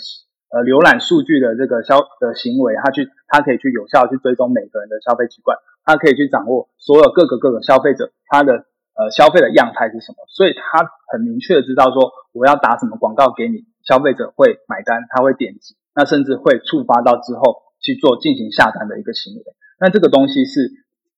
[0.53, 19.41] 呃浏览数据的这个消的行为，它去它可以去有效去追踪每个人的消费习惯，它可以去掌握所有各个各个消费者他的呃消费的样态是什么，所以它很明确的知道说我要打什么广告给你，消费者会买单，他会点击，那甚至会触发到之后去做进行下单的一个行为。
[19.79, 20.69] 那这个东西是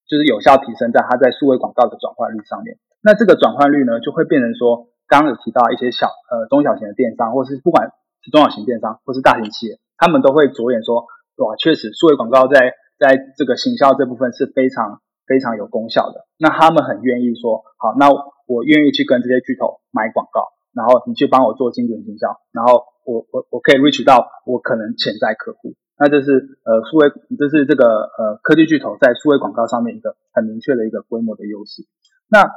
[0.08, 2.78] 就是有效提升在它在数位广告的转换率上面。
[3.04, 7.92] 那这个转换率呢，就会变成说，刚刚有提到一些小呃中小型的电商，或是不管
[8.32, 11.06] 中小型电商或是大型企业，他们都会着眼说，
[11.38, 16.26] 哇，确实数位广告在在这个行销这部分是非常非常有功效的。
[16.38, 18.10] 那他们很愿意说，好，那
[18.48, 25.76] 我愿意去跟这些巨头买广告，然后你去帮我做精准营销，然后我我我可以 reach 到我可能潜在客户。
[25.98, 27.08] 那这是呃数位，
[27.40, 31.88] 这是这个呃科技巨头在数位广告上面一个很明确的一个规模的优势。
[32.28, 32.52] 那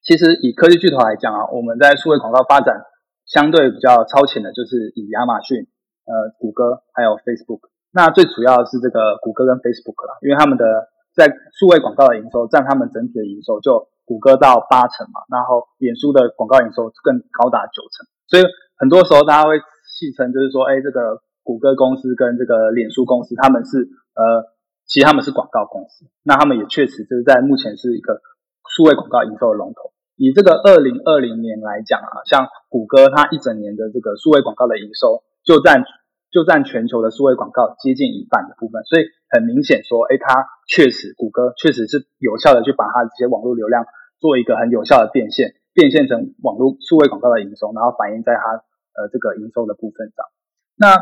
[0.00, 2.84] 其实以科技巨头来讲啊，我们在数位广告发展
[3.26, 5.66] 相对比较超前的，就是以亚马逊、
[6.04, 7.70] 呃谷歌还有 Facebook。
[7.92, 10.64] 那最主要的是这个谷歌跟 Facebook 啦，因为他们的
[11.14, 18.06] 在数位广告的营收占他们整体的营收就谷歌到八成嘛，然后脸书的广告营收更高达九成。
[18.26, 18.42] 所以
[18.76, 21.22] 很多时候大家会戏称就是说，哎，这个。
[21.44, 24.48] 谷歌公司跟这个脸书公司，他们是呃，
[24.86, 28.22] 其实他们是广告公司，那他们也确实就是在目前是一个
[28.74, 29.92] 数位广告营收的龙头。
[30.16, 35.84] 以这个二零二零年来讲啊，像谷歌它一整年的这个数位广告的营收，就占
[36.30, 43.86] 就占全球的数位广告接近一半的部分，所以很明显说，哎，它确实谷歌确实是有效的去把它这些网络流量
[44.18, 48.62] 做一个很有效的变现，变现成网络数位广告的营收，然后反映在它
[48.94, 50.26] 呃这个营收的部分上。
[50.76, 50.94] 那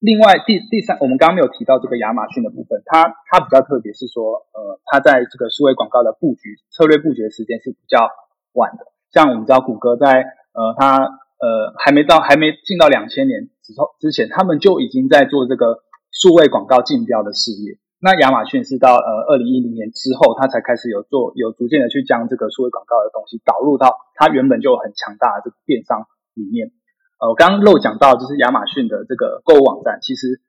[0.00, 8.08] 另外，第第三，我们刚刚没有提到这个亚马逊的部分，它它比较特别，是说，呃，它在这个数位广告的布局策略布局的时间是比较
[8.54, 8.86] 晚的。
[9.12, 17.78] 像我们知道，谷歌在呃，它呃还没到还没进到两千年之后之前，他们就已经在做这个数位广告竞标的事业。
[18.02, 26.72] 那亚马逊是到呃二零一零年之后，它才开始有做有逐渐的去将这个数位广告的东西导入到它原本就很强大的这个电商里面。
[27.20, 30.40] 呃，我刚刚漏讲到，就是亚马逊的这个购物网站，其实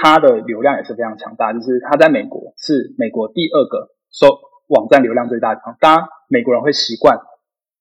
[0.00, 4.38] 它的流量也是非常强大，就是它在美国是美国第二个搜
[4.68, 5.76] 网站流量最大的地方。
[5.80, 7.18] 当然，美国人会习惯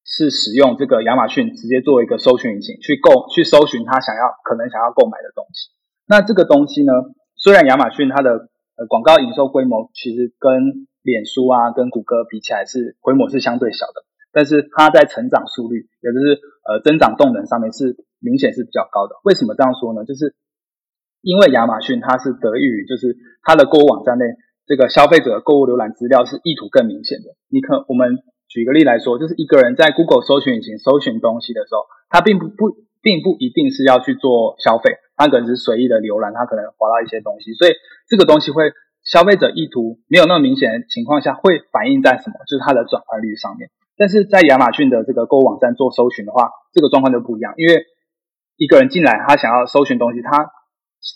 [0.03, 5.69] 是使用这个亚马逊直接作为一个搜寻引擎去购去搜寻他想要可能想要购买的东西。
[6.07, 6.91] 那这个东西呢，
[7.35, 18.05] 虽然亚马逊它的呃广告营收规模其实跟脸书啊、跟谷歌比起来是规模是相对小的，但是它在成长速率，也就是呃增长动能上面是。
[18.23, 19.15] 明显是比较高的。
[19.23, 20.05] 为什么这样说呢？
[20.05, 20.35] 就是
[21.21, 24.25] 因为亚马逊它是得益于，就是它的购物网站内
[24.67, 27.33] 这个消费者的购物浏览资料是意图更明显的。
[27.49, 37.71] 你可我们举个例来说，就是一个人在 Google 搜寻引擎搜寻东西的时候，他并不不并不一定是要去做消费，他可能是随意的浏览，他可能滑到一些东西，所以
[38.11, 38.73] 这个东西会
[39.07, 42.43] 消费者意图没有那么明显的情况下，会反映在什么？
[42.43, 43.71] 就是它的转换率上面。
[43.95, 47.85] 但是在亚马逊的这个购物网站做搜寻的话，这个状况就不一样，因为
[48.57, 50.51] 一个人进来，他想要搜寻东西，他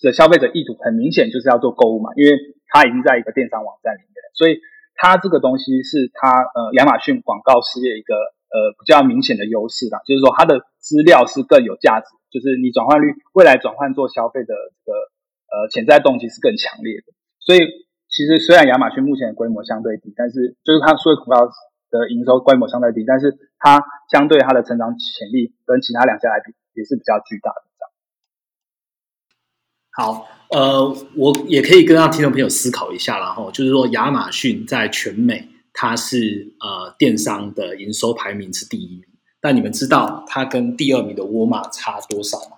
[0.02, 2.32] 的消费者意图很明显就是要做购物嘛，因为
[2.72, 4.62] 他已经在一个电商网站里面，所以
[4.96, 14.56] 他这个东西是他呃亚马逊广告事业一个呃比较明显的优势吧，就是说它的资料是更有价值，就是你转换率未来转换做消费的
[14.86, 14.98] 这个
[15.52, 17.14] 呃潜在动机是更强烈的。
[17.40, 17.60] 所以
[18.08, 21.52] 其实虽然亚马逊目前的规模相对低，但是就是它所有广告
[21.92, 26.54] 的营收规模相对低，但是它相对它的成长潜力跟其他两家来比。
[26.76, 27.72] 也是比较巨大的。
[29.98, 39.04] 好，呃，我也可以跟让听众朋友思考一下，然后就是说，亚马逊在全美它是呃电商的营收排名是第一名，
[39.40, 42.58] 但你们知道它跟第二名的沃尔玛差多少吗？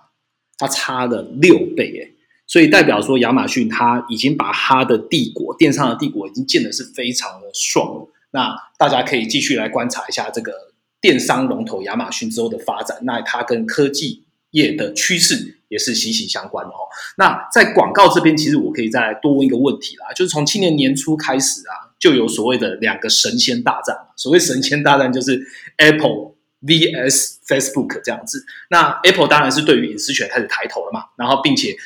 [0.56, 2.10] 它差了六倍，哎，
[2.46, 8.06] 所以代表说亚马逊它已经把它的帝国电商的帝国已经建的是非常的爽。
[8.32, 10.68] 那大家可以继续来观察一下这个。
[11.00, 16.88] 电商龙头亚马逊之后的发展，那它跟科技业的趋势也是息息相关的哦。
[17.16, 25.40] 那在广告这边，其实我可以再多问一个问题啦，就是从今年年初开始啊，就有所谓的两个神仙大战所谓神仙大战，就是
[25.76, 28.44] Apple vs Facebook 这样子。
[28.70, 31.76] 那 Apple 当然是对于隐私权开始抬头了嘛，然后并且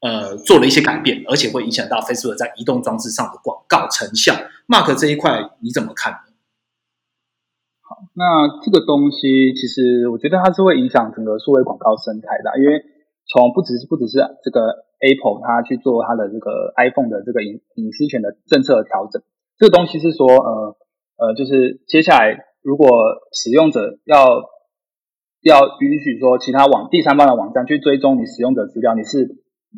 [0.00, 4.34] 呃做了一些改变，而且会影响到 Facebook 在移动装置上的广告成效。
[4.68, 6.18] Mark 这一块你怎么看呢？
[8.14, 12.84] 那这个东西其实我觉得它是会影响整个数位广告生态的，因为
[13.26, 19.22] 从不只是不只是这个 Apple 它去做它的这个 iPhone 的这个隐隐私权的政策调整，
[19.58, 20.76] 这个东西是说呃
[21.16, 22.88] 呃，就是接下来如果
[23.32, 24.26] 使用者要
[25.42, 29.36] 要允许说其他网第三方的网站去追踪你使用者资料，你是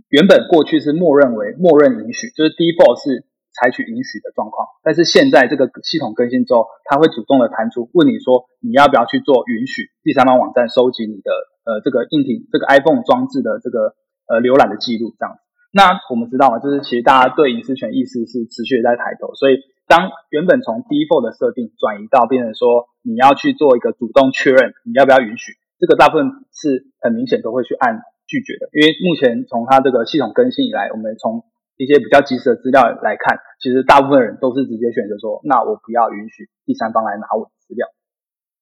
[0.09, 3.26] 原本过去是默认为默认允许，就是 default 是。
[3.55, 11.30] 采取允许的状况，但是现在这个系统更新之后，它会主动的弹出问你说你要不要去做允许第三方网站收集你的
[11.65, 13.97] 呃这个硬体这个 iPhone 装置的这个
[14.29, 15.41] 呃浏览的记录这样子。
[15.73, 19.59] 那我们知道嘛，就是其实大家对隐私权意识是持续在抬头，所以
[19.89, 31.43] 当原本从 default 的设定转移到变成说你要去做一个主动确认，你要不要允许，这个大部分是很明显都会去按拒绝的，因为目前从它这个系统更新以来，我们从
[31.77, 37.89] 一些比较及时的资料来看，其实大部分人都是直接选择说，那我不要允许第三方来拿我的资料。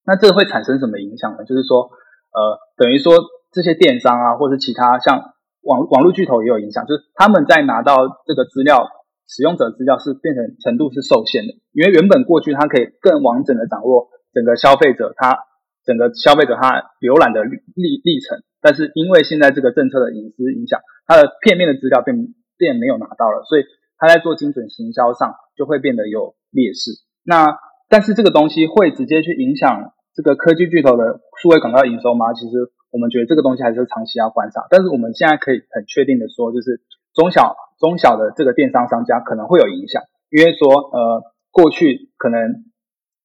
[0.05, 1.45] 那这会产生什么影响呢？
[1.45, 1.93] 就是说，
[2.33, 3.15] 呃，等于说
[3.53, 8.89] 这些电商啊，或者其他像网网络巨头也有影响，就是他们在拿到这个资料，
[9.29, 15.39] 使用者资料是变成程度是受限的，因为原本过去它可以更完整的掌握整个消费者他
[15.85, 22.17] 整个消费者他浏览的历历程，但是因为现在这个政策的隐私影响，它的片面的资料变
[22.57, 23.65] 变没有拿到了，所以
[23.99, 26.93] 他在做精准行销上就会变得有劣势。
[27.25, 27.59] 那
[27.89, 32.33] 但是这个东西会直接去影响这个科技巨头的数位广告营收吗？
[32.35, 34.67] 其实我们觉得这个东西还是长期要观察。
[34.69, 36.81] 但是我们现在可以很确定的说，就是
[37.15, 42.65] 中小中小的这个电商商家可能会有影响，因为说呃过去可能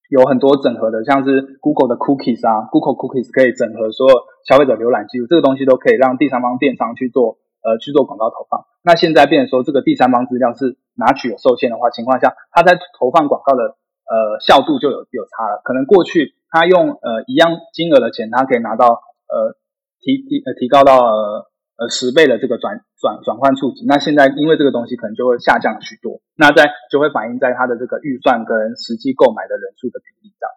[0.10, 4.16] 有很多整合的，像是 Google 的 Cookies 啊，Google Cookies 可以整合所有
[4.48, 8.64] 消费者浏览记录，这个东西都可以让第三方电商去做呃去做广告投放。
[8.84, 13.76] 那现在变成说这个第三方资料是拿取有受限的话情况下，它在投放广告的
[14.08, 15.60] 呃，效度就有有差了。
[15.66, 18.88] 可能过去他用呃一样金额的钱，他可以拿到
[19.28, 19.56] 呃
[20.00, 21.46] 提提呃提高到呃
[21.76, 23.86] 呃十倍的这个转转转换触及。
[23.86, 30.50] 那现在因为这个东西可能就会下降许多，那在就会反映在他的这个预算跟实际购买的人数的比例上。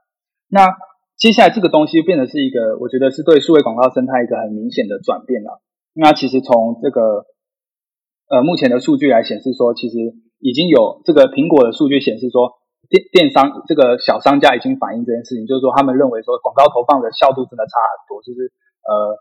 [0.48, 0.78] 那
[1.18, 5.60] 接下来这个东西变得是一个，我觉得是对数位广告生态一个很明显的转变了。
[5.92, 7.26] 那其实从这个
[8.30, 9.96] 呃目前的数据来显示说，其实
[10.38, 12.59] 已经有这个苹果的数据显示说。
[12.90, 18.50] 电电商这个小商家已经反映这件事情，就是说他们认为说广告投放的效度真的差很多，就是
[18.82, 19.14] 呃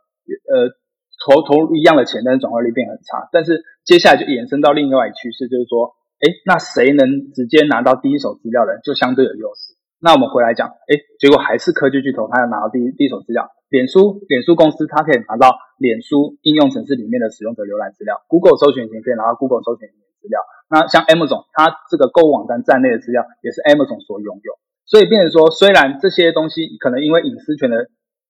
[0.50, 0.74] 呃
[1.22, 3.30] 投投入一样的钱，但是转化率变很差。
[3.32, 9.69] 但是接下来就延伸到另外一趋势，就是说，哎，那谁能直接拿到第一手资料的就相对有优势。
[10.02, 20.40] 那我们回来讲，哎，结果还是科技巨头他要拿到第一第一手资料，脸书脸书公司它可以拿到脸书应用程式里面的使用者浏览资料，Google 搜寻引擎可以拿到 Google 搜寻引擎资料。
[20.72, 27.90] 那像 Amazon，它这个购物网站站内的资料也是 Amazon 所拥有，所以变成说，虽然这些东西可能因为隐私权的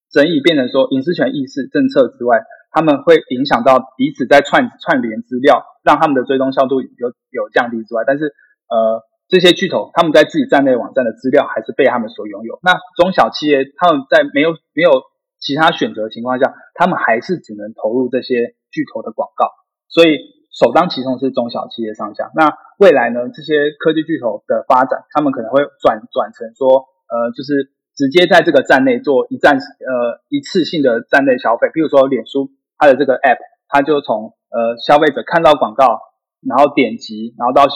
[0.09, 2.41] 争议变成说隐私权意识政策之外，
[2.71, 8.33] 他们会影响到彼此在串串联资料，让他们的追踪效度有有降低之外，但是
[8.69, 12.59] 呃这些巨头他们在自己站内网站的资料还是被他们所拥有。
[12.61, 15.03] 那中小企业他们在没有没有
[15.39, 19.47] 其他选择的情况下，他们还是只能投入这些巨头的广告，
[19.87, 20.37] 所以。
[20.51, 23.29] 首当其冲是中小企业上下，那未来呢？
[23.29, 32.49] 这些科技巨头的发展，他们可能会转转成说，呃，就是直接在这个站内做一站呃一次性的站内消费，比如说脸书
[32.79, 33.37] 它的这个 app，
[33.69, 36.01] 它就从呃消费者看到广告，
[36.41, 37.69] 然后点击，然后到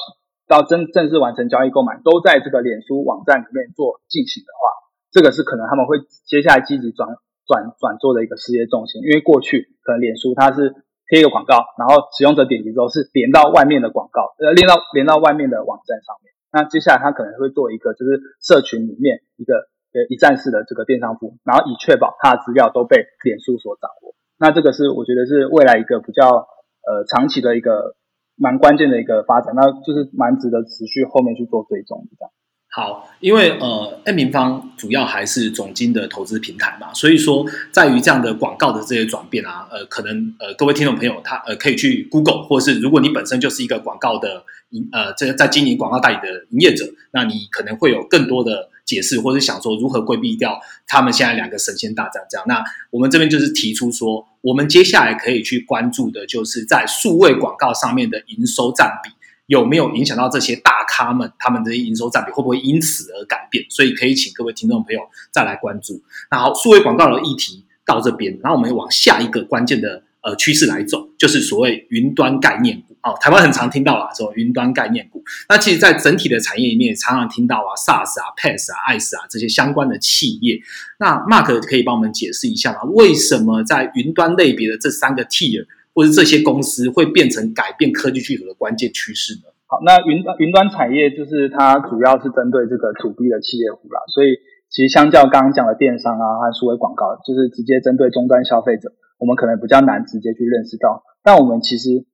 [0.53, 4.61] 到正正式完成交易购买，都在这个脸书网站里面做进行的话，
[5.09, 5.97] 这个是可能他们会
[6.29, 7.09] 接下来积极转
[7.49, 10.85] 转转做的一个事业重心，因为过去可能脸书它是。
[11.05, 16.31] 贴一个广告，然后使用者点击之后是连到外面的广告，呃，连到连到外面的网站上面。
[16.49, 24.15] 那接下来他可能会做一个，就是社群里面一个呃一站式的这个电商服务，然后以确保他的资料都被脸书所掌握。
[24.39, 26.47] 那这个是我觉得是未来一个比较
[26.87, 27.93] 呃长期的一个
[28.35, 32.27] 蛮关键的一个发展，那就是蛮值得持续后面去做追踪的。
[32.75, 52.45] 好，因为呃，N 平方主要还是总金的投资平台嘛，所以说在于这样的广告的这些转变啊，呃，可能呃，各位听众朋友他呃可以去 Google，或是如果你本身就是一个广告的营呃，这个在经营广告代理的营业者，那你可能会有更多的解释，或者想说如何规避掉他们现在两个神仙大战这样。
[52.47, 59.09] 那我们这边就是提出说，我们接下来可以去关注的就是在数位广告上面的营收占比。
[59.47, 63.63] 有没有影响到这些大咖们他们的营收占比会不会因此而改变？
[63.69, 66.01] 所以可以请各位听众朋友再来关注。
[66.31, 73.15] 那好，数位广告的议题到这边，然后我们往下一个关键的呃趋势来走，就是所谓云端概念股哦。
[73.21, 75.23] 台湾很常听到啊，说云端概念股。
[75.49, 80.59] 那其实，在整体的产业里面，也常常听到啊，SaaS 啊、PaaS 啊、IaaS 啊这些相关的企业。
[80.99, 82.83] 那 Mark 可以帮我们解释一下吗？
[82.95, 85.65] 为什么在云端类别的这三个 Tier？
[85.95, 89.53] 或者这些公司会变成改变科技巨头的关键趋势呢？
[89.67, 94.41] 好，那云端云端产业就是它主要是针对这个主 B 的企业户啦，所以
[94.71, 101.03] 其实相较刚刚讲的电商啊和数位广告，就是直接针对终端消费者，我们可能比较难直接去认识到。
[101.21, 102.05] 但我们其实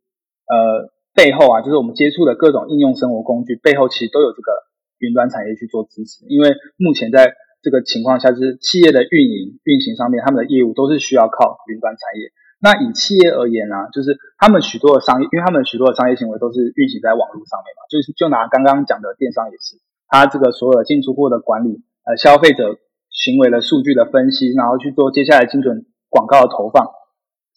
[0.49, 4.51] 呃背后啊，就是我们接触的各种应用生活工具背后，其实都有这个
[4.97, 6.25] 云端产业去做支持。
[6.27, 12.31] 因为目前在这个情况下，就是企业的运营运行上面，他们的业务都是需要靠云端产业。
[12.59, 22.75] 那以企业而言呢，就是他们许多的商业，因为他们许多的商业行为都是运行在网络上面嘛，就是就拿刚刚讲的电商也是，它这个所有的进出货的管理，呃，消费者
[23.11, 26.83] 行为的数据的分析，然后去做接下来精准广告的投放，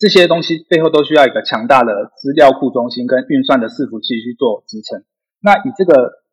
[0.02, 5.04] 这些东西背后都需要一个强大的资料库中心跟运算的伺服器去做支撑。
[5.38, 6.26] 那以这个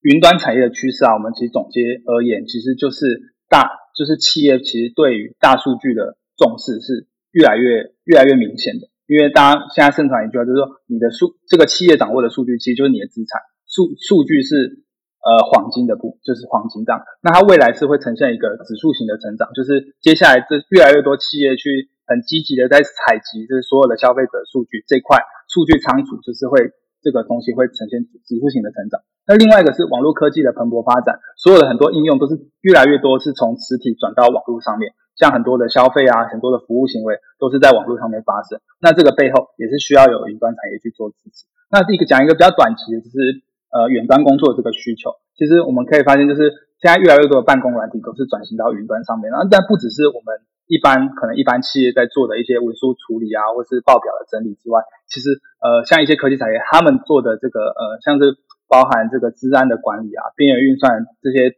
[0.00, 3.66] 云端产业的趋势啊，我们其实总结而言，其实就是大，
[3.98, 8.86] 就是企业其实对于大数据的重视是越来越越来越明显的。
[9.10, 13.42] 因为大家现在盛传一句话，就是说你的数这个企业掌握的数据，其实就是你的资产。
[13.66, 14.86] 数数据是
[15.18, 17.02] 呃黄金的部，就是黄金账。
[17.22, 25.18] 那它未来是会呈现一个指数型的成长，就是接下来这越来越多企业去很积极的在采集，就是所有的消费者数据这块
[25.50, 26.72] 数据仓储，就是会。
[27.06, 28.98] 这个东西会呈现指数型的成长。
[29.30, 32.34] 那另外一个是网络科技的蓬勃发展，所有的很多应用都是
[32.66, 38.58] 越来越多是从实体转到网络上面，像很多的消费啊，很多的服务行为都是在网络上面发生。
[38.82, 41.46] 那这个背后也是需要有云端产业去做支持。
[41.70, 43.38] 那第一个讲一个比较短期的，就是
[43.70, 45.14] 呃远端工作这个需求。
[45.38, 46.50] 其实我们可以发现，就是
[46.82, 49.30] 现在越来越多的办公软体都是转型到云端上面。
[49.30, 50.42] 然后，但不只是我们。
[50.66, 58.36] 一般可能一般企业在做的一些文书处理啊，或是报表的整理之外，其实呃像一些科技产业，他们做的这个呃像是
[58.68, 61.54] 包含这个治安的管理啊、边缘运算这些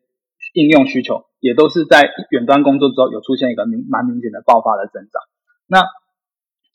[0.52, 5.22] 应用需求，也都是在远端工作之后有出现一个明蛮明显的爆发的增长。
[5.66, 5.80] 那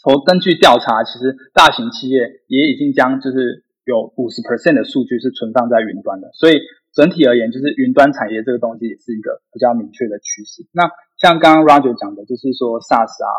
[0.02, 6.58] 从根据调查，其实大型企业也已经将就是有五十 percent 的数据是存放在云端的，所以。
[6.94, 10.62] 整体而言，就是云端产业这个东西也是一个比较明确的趋势。
[10.72, 10.86] 那
[11.24, 13.32] 像刚刚 Roger 讲的，就是说 SaaS 啊、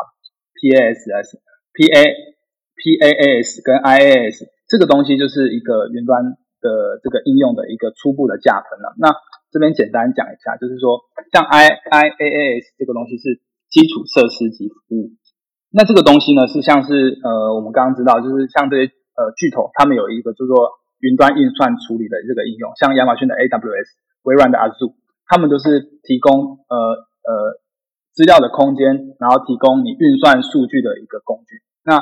[0.57, 0.97] PaaS、
[1.69, 2.01] PA、
[2.73, 6.33] PaaS 跟 IaaS 这个东西，就是一个云端
[6.65, 8.97] 的这个应用的一个初步的架分了。
[8.97, 9.13] 那
[9.53, 13.37] 这边简单讲一下，就是说像 I IaaS 这个东西是
[13.69, 15.13] 基础设施及服务。
[15.69, 20.81] 那这个东西呢，是像是呃，我们刚刚知道，就是像这些呃巨头，他们有一个叫做。
[21.03, 24.95] 云端运算处理的这个应用，像亚马逊的 AWS、微软的 Azure，
[25.27, 26.75] 他们都是提供呃
[27.27, 27.59] 呃
[28.15, 31.59] 资料的空间，然后提供你运算数据的一个工具。
[31.83, 31.99] 那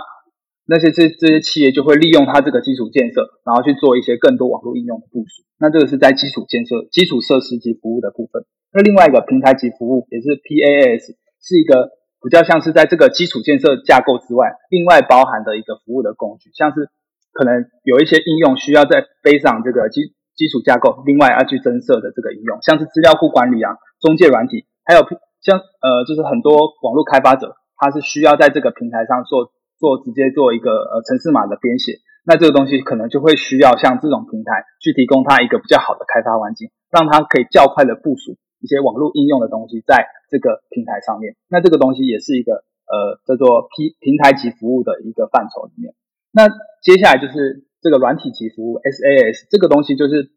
[0.65, 5.43] 那些这这些企业就会利用它这个基础建设，然后去做一些更多网络应用的部署。
[5.57, 8.45] 那这个是在基础建设、基础设施及服务的部分。
[8.71, 11.89] 那另外一个平台级服务也是 PaaS，是一个
[12.21, 16.87] 比较像是在这个基础建设架构之外，另外包含的一个服务的工具，像是。
[17.33, 25.01] 可能有一些应用需要在背上这个基基础架构，另外要去增设的这个应用，像是资料库管理啊、中介软体，还有
[25.43, 41.35] 像呃，就是很多网络开发者，他是需要在这个平台上做做直接做一个呃程式码的编写，那这个东西可能就会需要像这种平台去提供他一个比较好的开发环境，让他可以较快的部署一些网络应用的东西在这个平台上面。
[41.49, 45.93] 那这个东西也是一个呃叫做 P 平台级服务的一个范畴里面。
[46.31, 46.47] 那
[46.81, 50.31] 接下来就是这个软体级服务 SaaS 这个东西，就是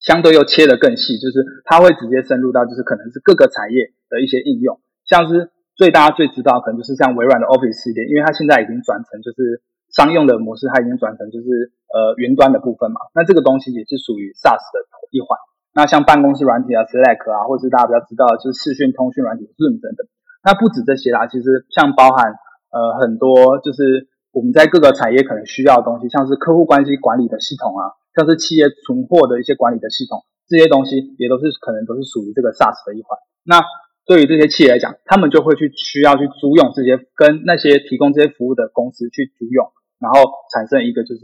[0.00, 9.60] 相对又切得更细，就是它会直接深入到就是可能是各个产业的一些应用，像是最大家最知道可能就是像微软的 Office 系列，因为它现在已经转成就是
[9.92, 13.00] 商用的模式，它已经转成就是呃云端的部分嘛。
[13.14, 14.76] 那这个东西也是属于 SaaS 的
[15.12, 15.38] 一环。
[15.76, 20.08] 那像办公室软体啊，Slack 啊，或者是大家比较知道就是视讯通讯软体 Zoom 等等。
[20.42, 22.34] 那不止这些啦，其实像包含
[22.72, 24.08] 呃很多就是。
[24.32, 33.18] 我们在各个产业可能需要的东西，像是客户关系管理的系统啊，像是企业存货的一些管理的系统，这些东西也都是可能都是属于这个 SaaS 的一环。
[33.44, 33.62] 那
[34.06, 41.22] 对于这些企业来讲，他们就会去需要去租用这些跟那些提供这些服务的公司去租用，然后产生一个就是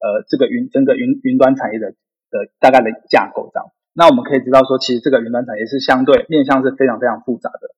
[0.00, 1.90] 呃这个云整个云云端产业的
[2.30, 3.70] 的大概的架构这样。
[3.94, 7.70] 那我们可以知道说，其实这个云端产业是相对面向是非常非常复杂的，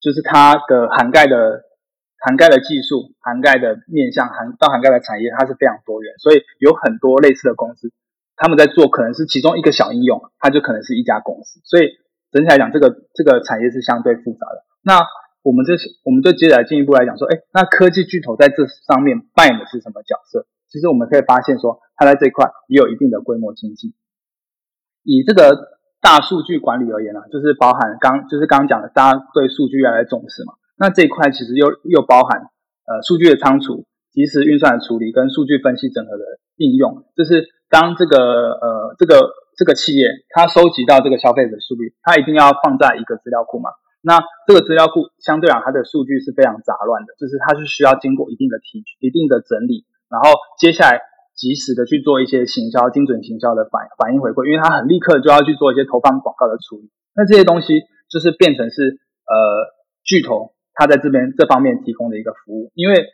[0.00, 1.62] 就是它的涵盖的。
[2.24, 7.92] 涵盖的技术、涵盖的面向、涵到涵盖的产业，它是非常多元，所以有很多类似的公司，
[8.34, 11.60] 他们在做可能是其中一个小应用，它就可能是一家公司。
[11.64, 11.92] 所以
[12.32, 14.64] 整体来讲，这个这个产业是相对复杂的。
[14.80, 15.04] 那
[15.42, 20.46] 我们这我们就接着来进一步来讲说，哎，那科技巨头在这上面扮演的是什么角色？
[20.72, 23.94] 其实我们可以发现说，它在这一块也有一定的规模经济。
[25.04, 30.54] 以这个大数据管理而言呢，就是包含刚就是刚刚讲的，大家对数据越来越重视嘛。
[30.76, 32.40] 那这一块其实又又包含
[32.86, 36.24] 呃数据的仓储、即时运算的处理跟数据分析整合的
[36.56, 37.04] 应用。
[37.16, 43.70] 就是当这个呃这个这个企业它收集到这个消费者数据，它一定要放在一个资料库嘛。
[44.02, 51.00] 那这个资料库相对讲它的数据是非常杂乱的，就是它是需要经过一定的提取、一定的整理，然后接下来
[51.34, 56.90] 及时的去做一些行销、精准行销的反反应回馈，因为它很立刻就要去做一些投放广告的处理。
[57.14, 58.98] 那这些东西就是变成是
[59.30, 59.70] 呃
[60.02, 60.53] 巨头。
[60.74, 63.06] 他在这边这方面提供的一个服务，因为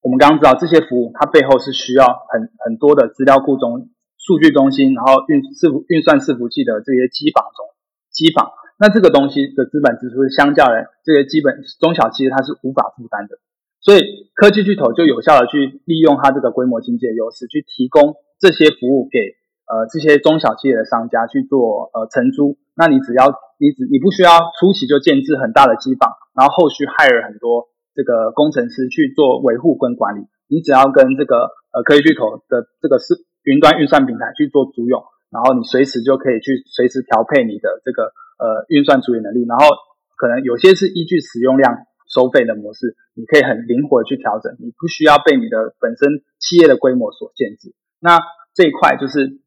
[0.00, 7.66] 我们刚刚知道这些服务它背后是需要很很多的资料库中、数据中心，然后运伺服运算伺服器的这些机房中
[8.10, 8.52] 机房。
[8.78, 13.38] 那这个东西的资本支出，相较于这些基本中小企业，它是无法负担的。
[13.80, 19.18] 所以科技巨头就有效的去利用它这个规模经济的优势，去提供这些服务给
[19.66, 22.56] 呃这些中小企业的商家去做呃承租。
[22.76, 24.30] 那你只要你只你不需要
[24.60, 27.66] 初期就建制很大的机房，然后后续 hire 很多
[27.98, 35.02] 这个工程师去做维护跟管理，你只要跟这个呃科技巨头的这个是云端运算平台去做租用，
[35.34, 39.66] 然后你随时就可以去随时调配你的这个呃运算处理能力，然后
[40.14, 41.82] 可能有些是依据使用量。
[42.08, 47.76] 收费的模式，你可以很灵活的去调整，你不需要被你的本身企业的规模所限制。
[48.00, 48.18] 那
[48.54, 49.44] 这一块就是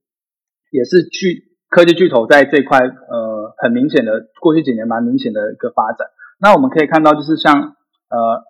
[0.69, 6.05] 也是巨科技巨头在这块呃很明显的过去几年蛮明显的一个发展。
[6.41, 7.77] 那我们可以看到，就是像
[8.09, 8.43] 呃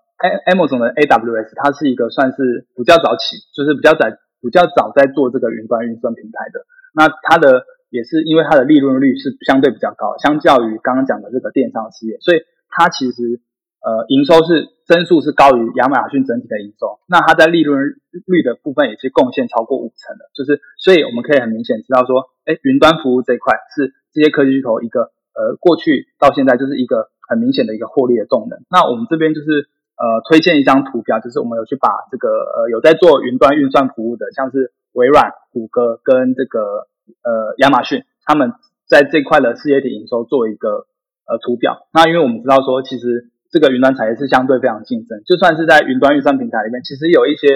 [0.47, 4.07] Amazon 的 AWS，它是一个算是比较早起，就是比较早
[4.41, 6.63] 比较早在做这个云端运算平台的。
[6.95, 12.39] 那它的也是因为它的利润率是相对比较高，相较于刚刚讲的这个电商事业，所以
[12.69, 13.41] 它其实。
[13.81, 17.81] 呃，营收是增速是高于亚马逊整体的营收，那它在利润
[18.29, 28.59] 率的部分也是贡献超过五成的，就是所以我们可以很明显知道说，哎，云端服务这一块是这些科技巨头一个呃过去到现在就是一个很明显的一个获利的动能。
[28.67, 36.91] 那我们这边就是呃推荐一张图表，就是我们有去把这个呃有在做云端运算服务的，像是微软、谷歌跟这个
[37.23, 38.51] 呃亚马逊，他们
[38.85, 40.85] 在这块的事业体营收做一个
[41.23, 41.87] 呃图表。
[41.93, 47.47] 那因为我们知道说，其实这个云端产业是相对非常竞争，就算是在云端运算平台里面，其实有一些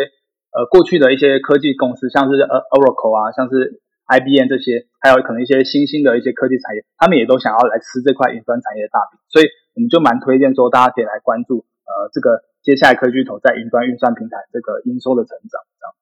[0.55, 15.93] 呃过去的一些科技公司，像是呃 Oracle 啊，像是 IBM 这些，还有可能一些新兴的一些科技产业，他们也都想要来吃这块云端产业的大饼，所以我们就蛮推荐说，大家可以来关注呃这个接下来科技巨头在云端运算平台这个营收的成长，这样。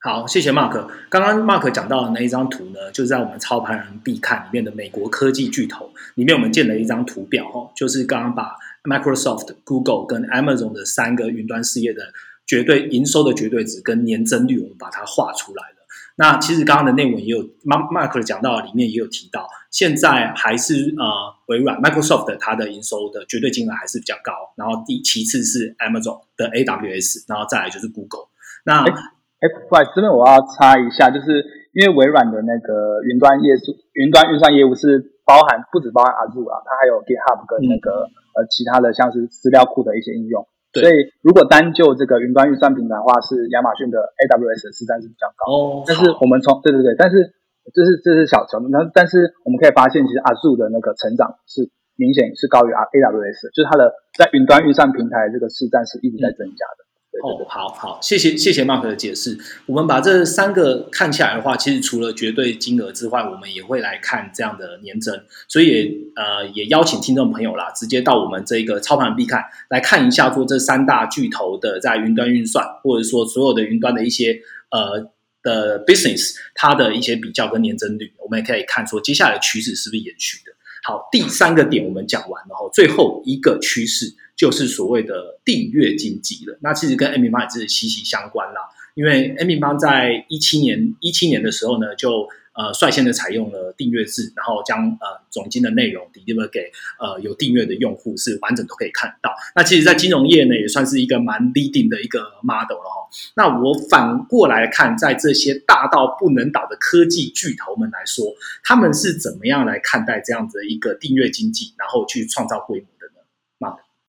[0.00, 0.88] 好，谢谢 Mark。
[1.10, 12.12] 刚刚 Mark 讲到的那一张图呢，就是在我们操盘人必看里面的美国科技巨头里面，我们建了一张图表哈，就是刚刚把 Microsoft、Google 跟 Amazon 的三个云端事业的
[12.46, 15.77] 绝对营收的绝对值跟年增率，我们把它画出来了。
[16.18, 21.06] 那其实刚刚的内文也有 Mark 讲到，里面也有提到，现在还是呃
[21.46, 28.26] 微软 Microsoft 它的营收的绝对金额还是比较高，然后第其次是 Amazon 的 AWS，然后再来就是 Google。
[28.66, 40.48] 那哎，不好意思，这边我要插一下，就是因为微软的那个云端业务、云端运算业务是包含不止包含 Azure 啊，它还有 GitHub 跟那个呃其他的像是资料库的一些应用。
[40.80, 45.52] 所以如果单就这个云端运算平台的话，是亚马逊的 AWS 的市占是比较高。
[45.52, 45.84] 哦。
[45.86, 47.34] 但是我们从对对对，但是
[47.74, 51.68] 这是这是小小的，那但是我们可以发现，其实 Azure 的那个成长是
[52.00, 56.87] 明显是高于 AWS，就是它的在云端运算平台这个市占是一直在增加的。
[57.22, 59.38] 哦，好好，谢谢谢谢 Mark 的解释。
[59.66, 74.40] 我们把这三个看起来的话，其实除了绝对金额之外，我们也会来看这样的年增，所以呃也邀请听众朋友啦，直接到我们这个操盘必看来看一下，说这三大巨头的在云端运算，或者说所有的云端的一些
[74.70, 75.10] 呃
[75.42, 80.52] 的 business，它的一些比较跟年增率，我们也可以看说接下来的趋势是不是延续的。
[80.88, 84.14] 好，第三个点我们讲完了后，最后一个趋势。
[84.38, 88.60] 就是所谓的订阅经济了，那其实跟 M 平方也是息息相关啦。
[88.94, 92.28] 因为 M 平方在一七年一七年的时候呢，就
[92.58, 99.32] 呃率先的采用了订阅制，然后将呃总金的内容 deliver 给呃有订阅的用户，是完整都可以看到。
[99.54, 103.08] 那其实，在金融业呢，也算是一个蛮 leading 的一个 model 了哈。
[103.36, 108.34] 那我反过来看，在这些大到不能倒的科技巨头们来说，
[108.64, 112.86] 他们是怎么样来看待这样子的一个订阅经济，然后去创造规模？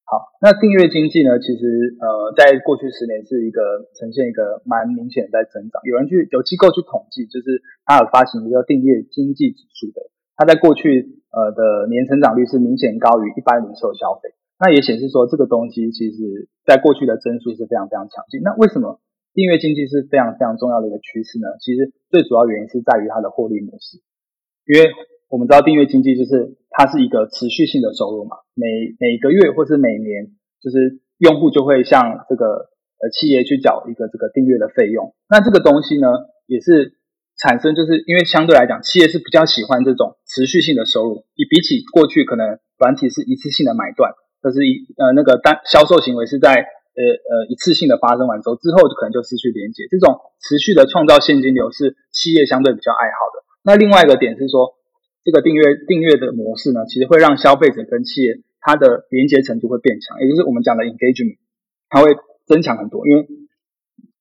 [0.10, 1.38] 好，那订阅经济呢？
[1.38, 5.78] 其实呃，在过去十年是一个呈现一个蛮明显在增长。
[5.86, 14.34] 有人去有机构去统计，就是它有发行一个订阅经济指数的，它在过去呃的年成长率是明显高于一般零售消费。
[14.58, 18.42] 那也显示说，这个东西其实在过去的增速是非常非常强劲。
[18.42, 18.98] 那为什么
[19.38, 21.54] 订阅经济是非常非常重要的一个趋势呢？
[21.62, 24.02] 其实最主要原因是在于它的获利模式，
[24.66, 24.90] 因为。
[25.30, 30.32] 我们知道订阅经济就是它是一个持续性的收入嘛，每每个月或是每年，
[30.64, 32.72] 就是用户就会向这个
[33.04, 35.12] 呃企业去缴一个这个订阅的费用。
[35.28, 36.08] 那这个东西呢，
[36.48, 36.96] 也是
[37.36, 42.48] 产生就是因为相对来讲，企业是比较喜欢这种持续性的收入，比比起过去可能
[42.80, 46.64] 软体是一次性的买断，就是一呃那个单销售行为是在
[46.96, 49.84] 呃呃一次性的发生完之后，之后就可能就失去连接。
[49.92, 53.44] 这种持续的创造现金流是企业相对比较爱好的。
[53.68, 54.79] 那另外一个点是说。
[55.24, 61.38] 这个订阅订阅的模式呢，其实会让消费者跟企业它的连接程度会变强，也就是我们讲的 engagement，
[61.90, 62.16] 它会
[62.46, 63.28] 增强很多，因为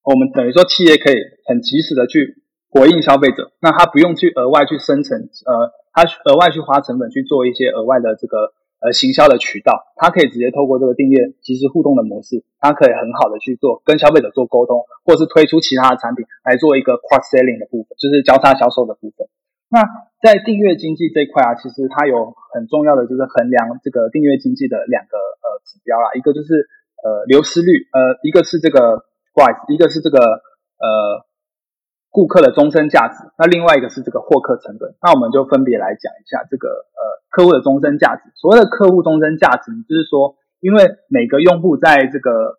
[0.05, 19.29] 我们等于说企业可以很及时的去回应消费者，那他不用去额外去生成，呃，他额外去花成本去做一些额外的这个呃行销的渠道，他可以直接透过这个订阅即时互动的模式，他可以很好的去做跟消费者做沟通，或是推出其他的产品来做一个 cross selling 的部分，就是交叉销售的部分。
[19.71, 19.85] 那
[20.25, 26.67] 在订阅经济这一块啊，其实它有很重要的就是衡量这个订阅经济的两个呃指标啦，一个就是
[27.05, 29.05] 呃流失率，呃一个是这个
[29.37, 31.23] price，一个是这个呃
[32.11, 34.97] 顾客的终身价值，那另外一个是这个获客成本。
[35.03, 38.33] 那我们就分别来讲一下这个呃客户的终身价值。
[38.35, 42.59] 所谓的客户终身价值，就是说，因为每个用户在这个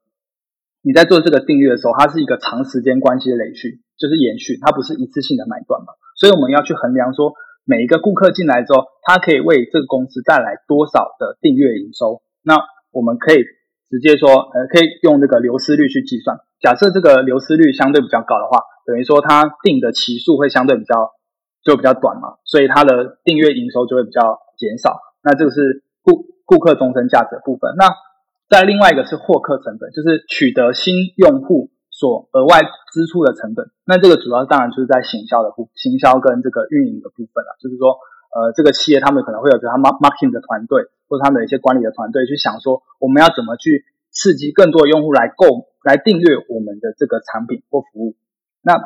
[0.85, 5.97] 你在做这个订阅的时候，它是一个长时间关系的累续，就是延续，它不是一次性的买断嘛。
[6.19, 7.31] 所以我们要去衡量说，
[7.63, 12.21] 每一个顾客进来之后，他可以为这个公司带来多少的订阅营收。
[12.43, 12.59] 那
[12.91, 13.45] 我们可以
[13.89, 16.37] 直接说，呃，可以用这个流失率去计算。
[16.59, 21.11] 假设这个流失率相对比较高的话，等于说他订的期数会相对比较
[21.63, 24.99] 就比较短嘛，所以他的订阅营收就会比较减少。
[25.23, 27.71] 那这个是顾顾客终身价值的部分。
[27.77, 27.87] 那
[28.49, 31.71] 再另外一个是获客成本，就是取得新用户。
[31.99, 32.63] 所额外
[32.95, 37.59] 支出的成本，那这个主要当然就是在行销的部，行销跟这个运营的部分了。
[37.59, 37.99] 就是说，
[38.31, 43.83] 呃，这个企业他们可能会有他 marketing 的团队，或者他们的一些管理的团队去想说，我们要怎么去
[44.15, 48.15] 刺激更多的用户来购、来订阅我们的这个产品或服务。
[48.63, 48.79] 那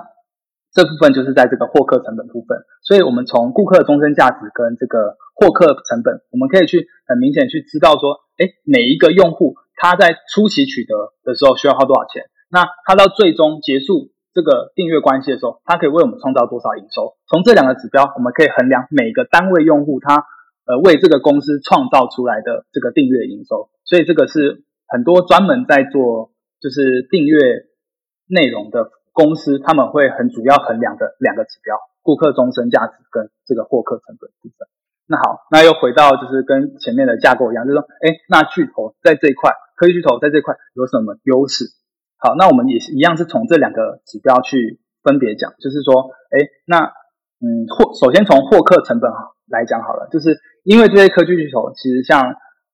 [0.73, 2.65] 这部分就是在这个获客成本部分。
[2.81, 12.25] 所以我们从顾客的终身价值跟这个获客成本，我们可以去很明显去知道说，哎，每一个用户他在初期取得的时候需要花多少钱。
[12.53, 17.17] 那它到最终结束这个订阅关系的时候，它可以为我们创造多少营收？
[17.25, 20.21] 从这两个指标，我们可以衡量每个单位用户他
[20.69, 23.73] 呃为这个公司创造出来的这个订阅营收。
[23.85, 26.29] 所以这个是很多专门在做
[26.61, 27.65] 就是订阅
[28.29, 34.67] 内容的公司，他们会很主要衡量的两个指标：顾客终身价值跟这个获客成本部分。
[35.05, 41.65] 那好，那又回到就是跟前面的架构一样，就是说，哎，那巨头在这一块，科技巨头在这一块有什么优势？
[42.23, 46.87] 好，那我们也是一样，是从这两个指标去分别讲，就是说，哎，那
[47.43, 49.11] 嗯，获首先从获客成本
[49.51, 52.23] 来讲好了，就是因为这些科技巨头，其实像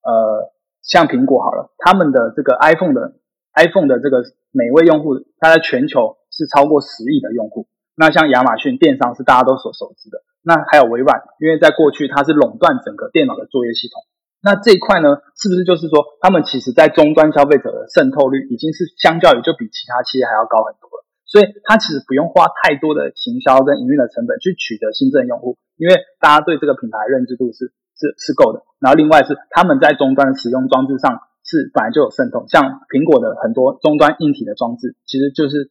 [0.06, 3.18] 呃像苹果好了，他们的这个 iPhone 的
[3.58, 4.22] iPhone 的这个
[4.52, 7.66] 每位用户，它在全球是超过十亿的用户。
[7.98, 13.98] 那像亚马逊电商是大家都所熟知的，那还有微软，因为在过去它是垄断整个电脑的作业系统。
[14.42, 28.64] 那这一块呢，是不是就是说，他们其实在终端消费者的渗透率已经是相较于就比其他企业还要高很多了，所以它其实不用花太多的行销跟营运的成本去取得新增用户，因为大家对这个品牌认知度是是是够的。
[28.80, 35.68] 然后另外是他们在终端的使用装置上是本来就有渗透，像苹果的很多终端硬体的装置，其实就是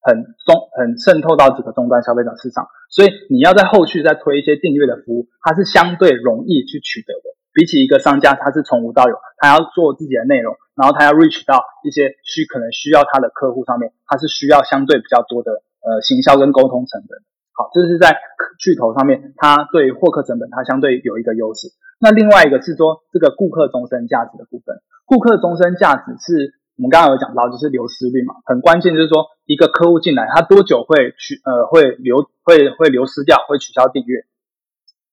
[0.00, 7.35] 很中很渗透到这个终端消费者市场，所以你要在后续再推一些订阅的服务，它是相对容易去取得的。
[7.56, 17.16] 比起一个商家，他是从无到有，他要做自己的内容，然后他要 reach 到一些需可能需要他的客户上面，他是需要相对比较多的呃行销跟沟通成本。
[17.56, 18.20] 好，这是在
[18.60, 21.72] 巨头上面，它对获客成本它相对有一个优势。
[21.98, 24.76] 那另外一个是说这个顾客终身价值的部分，
[25.06, 34.26] 顾客终身价值是我们刚刚有讲到，就是流失率嘛，很关键就是说一个客户进来，他多久会取呃会流会会流失掉，会取消订阅。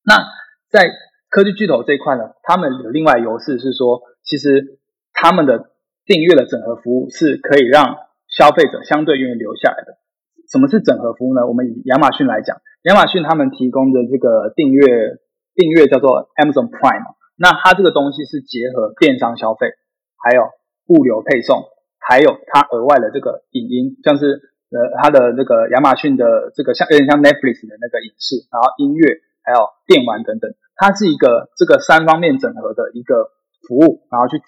[0.04, 0.20] 那
[0.68, 0.92] 在
[1.34, 4.78] 科技巨头这一块呢，他们有另外优势是说，其实
[5.12, 5.74] 他们的
[6.06, 7.98] 订阅的整合服务是可以让
[8.30, 9.98] 消费者相对愿意留下来的。
[10.46, 11.42] 什么是整合服务呢？
[11.48, 15.18] 我们以亚马逊来讲，亚马逊他们提供的这个订阅
[15.56, 19.74] 订阅叫做 Amazon Prime，那它这个东西是结合电商消费，
[20.22, 20.46] 还有
[20.86, 21.66] 物流配送，
[21.98, 29.58] 还有它额外的这个影音，像是呃它的那个亚马逊的这个像有点像 Netflix 的那个影视，然后音乐，还有
[29.88, 30.54] 电玩等等。
[30.76, 33.30] 它是一个这个三方面整合的一个
[33.66, 34.42] 服务，然后去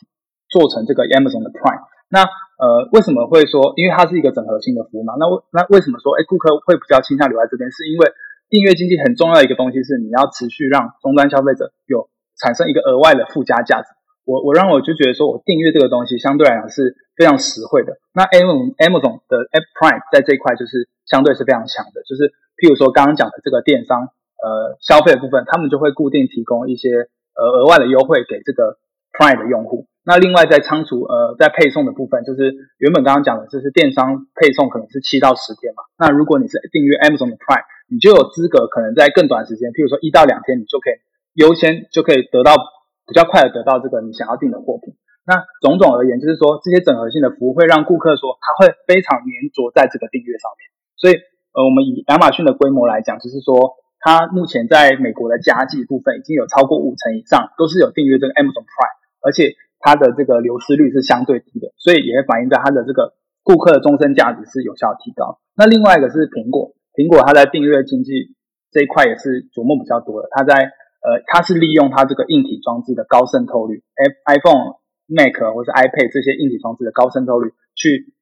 [0.51, 1.87] 做成这个 Amazon 的 Prime。
[2.09, 3.75] 那呃，为什么会说？
[3.77, 5.15] 因为它是一个整合性的服务嘛。
[5.19, 7.71] 那为那为什么说，哎，顾客会比较倾向留在这边？
[7.71, 8.11] 是因为
[8.51, 12.09] 订阅经济很重要的一个东西是你要持续让终端消费者有
[12.39, 13.89] 产生一个额外的附加价值。
[14.25, 17.99] 我我让我就觉得说我订阅这个东西相对来讲是非常实惠的。
[18.15, 24.11] 那 Amazon Amazon 的 App Prime 在这一块就是相对是非常强的，就是譬如说刚刚讲的这个电商。
[24.47, 28.79] 呃，消费的部分，他们就会固定提供一些呃额外的优惠给这个
[29.11, 29.91] Prime 的用户。
[30.07, 35.83] 那另外在仓储呃在配送的部分，就是原本刚刚讲的，就是电商配送可能是七到十天嘛。
[35.99, 40.97] 那如果你是订阅 Amazon 的 Prime，你就有资格可能在更短时间，譬如说一到两天，你就可以
[41.35, 42.55] 优先就可以得到
[43.03, 44.95] 比较快的得到这个你想要订的货品。
[45.27, 50.71] 那种种而言，就是说这些整合性的服务会让顾客说他会非常粘着在这个订阅上面。
[50.95, 51.19] 所以，
[51.51, 53.75] 呃，我们以亚马逊的规模来讲，就是说
[54.07, 65.43] 它目前在美国的家计部分已经有超过五成以上都是有订阅这个 Amazon Prime，而且它的这个流失率是相对低的，所以也会反映在它的这个顾客的终身价值是有效提高。
[65.57, 68.31] 那另外一个是苹果，苹果它在订阅经济
[68.71, 70.55] 这一块也是琢磨比较多的，它在
[71.03, 73.83] 呃，它是利用它这个硬体装置的高渗透率
[74.23, 74.79] ，iPhone、
[75.11, 78.15] Mac 或是 iPad 这些硬体装置的高渗透率，去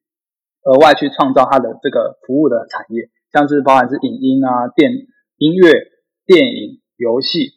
[0.65, 4.89] 额外去创造它的这个服务的产业，像是包含是影音啊、电
[5.37, 5.71] 音乐、
[6.25, 7.51] 电影、游戏，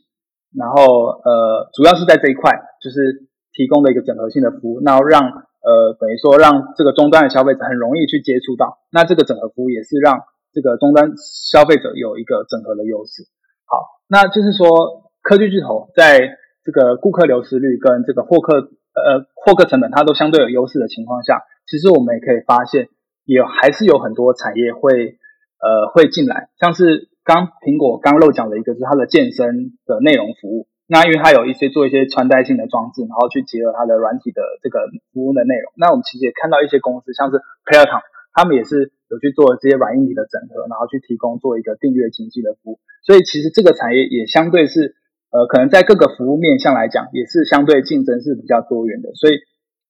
[0.57, 2.53] 然后呃，主要是在这一块，
[2.83, 10.21] 就是提供的一个整合性的服务，那让呃等于说让这个终端的消费者很容易去接触到，那这个整合服务也是让
[10.53, 13.25] 这个终端消费者有一个整合的优势。
[13.65, 15.05] 好，那就是说。
[15.21, 22.89] 科技巨头在这个顾客流失率跟这个获客呃获客成本，它都相对有优势的情况下，其实我们也可以发现，
[23.27, 25.19] 也还是有很多产业会
[25.61, 30.65] 呃会进来，像是刚苹果刚漏讲了一个，就是它的健身的内容服务。
[30.89, 35.69] 那因为它有一些做一些穿戴性的装置，然后去结合它的软体的这个服务的内容。
[35.77, 37.37] 那我们其实也看到一些公司，像是
[37.69, 38.01] Peloton，
[38.33, 42.81] 他们也是有去做这些软硬体的整合，然后去提供做一个订阅经济的服务。
[43.05, 44.97] 所以其实这个产业也相对是。
[45.29, 49.37] 呃，可能在各个服务面向来讲，也是相对竞争是比较多元的，所以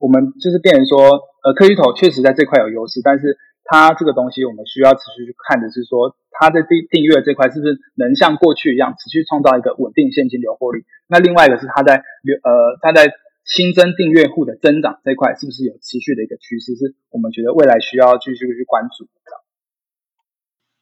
[0.02, 0.98] 我们就是变成说，
[1.46, 10.82] 呃，科技头确实在这块有优势，但是它这个东西我们需要持续去看的是说，它在订订阅这块是不是能像过去一样持续创造一个稳定现金流获利？
[11.06, 13.12] 那另外一个是它在流呃，它在
[13.44, 16.74] 新增订阅户的增长这块是不是有持续的一个趋势？
[16.74, 19.10] 是我们觉得未来需要继续去关注的。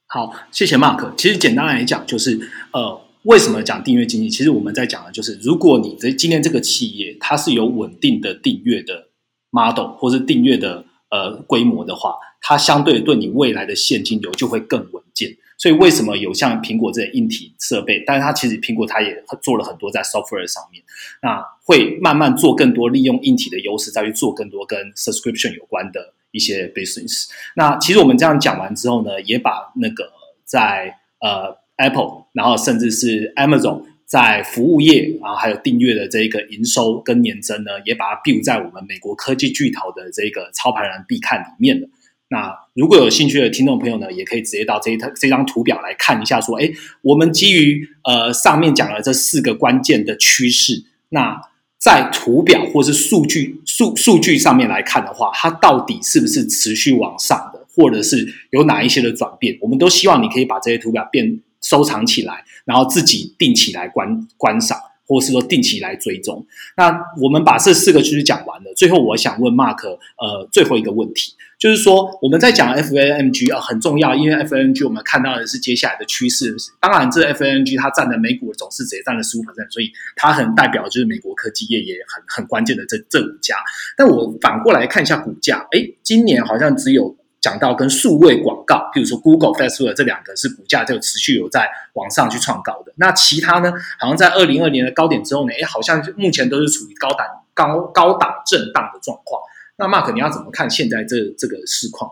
[0.06, 1.14] 好，谢谢 Mark。
[1.16, 2.38] 其实简单来讲，就是
[2.72, 3.02] 呃。
[3.26, 4.30] 为什么讲订阅经济？
[4.30, 9.08] 其实我们在讲的就是，如果你这今天这个企业它是有稳定的订阅的
[9.50, 10.84] model 或是订阅的
[11.16, 15.34] 呃规模的话，它相对对你未来的现金流就会更稳健。
[15.56, 18.04] 所以为什么有像苹果这些硬体设备？
[18.06, 20.82] 但是它其实苹果它也做了很多在 software 上面，
[21.22, 27.28] 那会慢慢做更多利用硬体的优势，再去做更多跟 subscription 有关的一些 business。
[27.54, 30.12] 那其实我们这样讲完之后呢，也把那个
[30.44, 31.56] 在呃。
[31.78, 41.88] Apple，然后甚至是 Amazon 在服务业，啊还有订阅的这个营收跟年增呢，也把它 build 在我们美国科技巨头的这个操盘人必看里面了。
[42.28, 46.70] 那如果有兴趣的听众朋友呢，也可以直接到这一套这张图表来看一下，说，哎，
[47.02, 51.40] 我们基于呃上面讲的这四个关键的趋势，那
[51.76, 59.58] 在图表或是数据数数据上面来看的话，它到底是不是持续往上的，或者是有哪一些的转变？
[59.60, 61.40] 我们都希望你可以把这些图表变。
[61.66, 66.46] 收藏起来，然后自己定期来观观赏，或是说定期来追踪。
[66.76, 76.54] 那我们把这四个趋势讲完了，最后我想问 Mark，呃，最后一个问题，就是说我们在讲 FANG 啊很重要，因为 FANG 我们看到的是接下来的趋势。
[76.80, 83.56] 当然，这 FANG 它占的美股的总市值也占了十五%，所以它很代表就是美国科技业也很很关键的这这五家。
[83.96, 87.15] 但我反过来看一下股价，哎，今年好像只有。
[87.40, 92.92] 讲到跟数位广告，譬如说 Google、Facebook 这两个是股价就持续有在往上去创高的。
[92.96, 93.72] 那其他呢？
[93.98, 99.40] 好像在二零二年的高点之后呢，哎，好像目前都是处于高档高高档震荡的状况。
[99.78, 102.10] 那 Mark，你要怎么看现在这这个市况？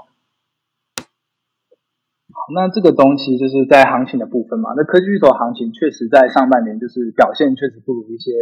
[2.53, 4.75] 那这个东西就是在行情的部分嘛。
[4.77, 8.33] 那科技巨头行情确实在上半年就是表现确实不如一些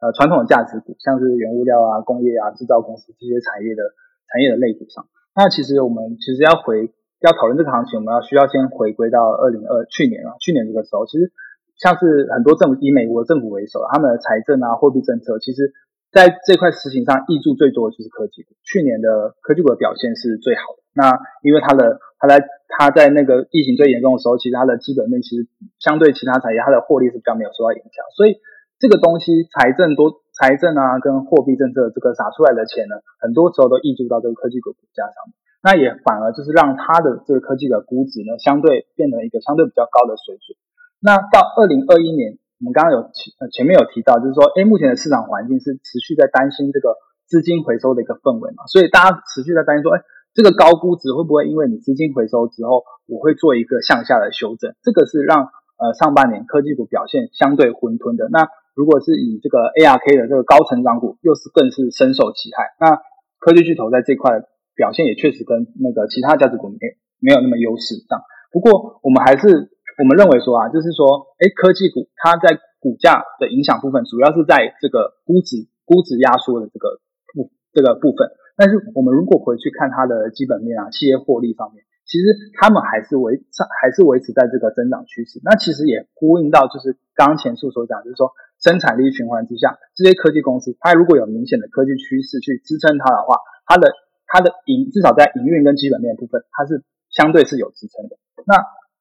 [0.00, 3.82] 呃传统的价值股，像是原物料啊、工业啊、制造公司这些产业的
[4.28, 5.08] 产业的类股上。
[5.38, 6.90] 那其实我们其实要回
[7.22, 11.30] 要讨论这个行情，我们要需要先回归到二零二去年啊，去年这个时候，其实
[11.78, 15.70] 像是很多政府以美国政府为首，他们的财政啊、货币政策，其实
[16.10, 18.58] 在这块实行上益助最多的就是科技股。
[18.66, 20.82] 去年的科技股的表现是最好的。
[20.90, 21.14] 那
[21.46, 22.42] 因为它的它在
[22.74, 25.46] 它在那个疫情最严重的时候，其实它的基本面其实
[25.78, 28.02] 相对其他产业，它的获利是比较没有受到影响。
[28.18, 28.42] 所以
[28.78, 30.22] 这个东西财政多。
[30.38, 35.34] 财政啊，跟货币政策这个撒出来的钱呢，很多时候都溢注到这个科技股股价上面，
[35.66, 40.54] 那也反而就是让它的这个科技的估值呢，相对变成一个相对比较高的水准。
[41.02, 46.94] 那到二零二一年，我们刚刚有前前面有提到，就是说，哎，目前的市场环境是持续在担心这个
[47.26, 50.06] 资金回收的一个氛围嘛，所以大家持续在担心说，哎，
[50.38, 54.78] 这个高估值会不会因为你资金回收之后，我会做一个向下的修正？
[54.86, 55.50] 这个是让
[55.82, 58.28] 呃上半年科技股表现相对混沌的。
[58.30, 58.46] 那
[58.78, 62.78] 如果是以这个 ARK 的这个高成长股，又是更是深受其害。
[62.78, 62.94] 那
[63.42, 64.38] 科技巨头在这块
[64.78, 66.78] 表现也确实跟那个其他价值股没
[67.18, 67.98] 没有那么优势。
[68.06, 68.22] 这样，
[68.54, 77.02] 不过我们还是我们认为说啊，就是说，哎，科技股它在股价的影响部分，主要是在这个估值估值压缩的这个
[77.34, 78.30] 部这个部分。
[78.54, 83.42] 但是我们如果回去看它的基本面啊，企业获利方面，其实他们还是维
[83.82, 85.42] 还是维持在这个增长趋势。
[85.42, 88.30] 那其实也呼应到就是刚前述所讲，就是说
[88.60, 93.92] 生产力循环之下，这些科技公司它如果有明显的科技趋势去支撑它的话，它的
[94.26, 98.16] 它的营至少在营运跟基本面部分，它是相对是有支撑的。
[98.46, 98.58] 那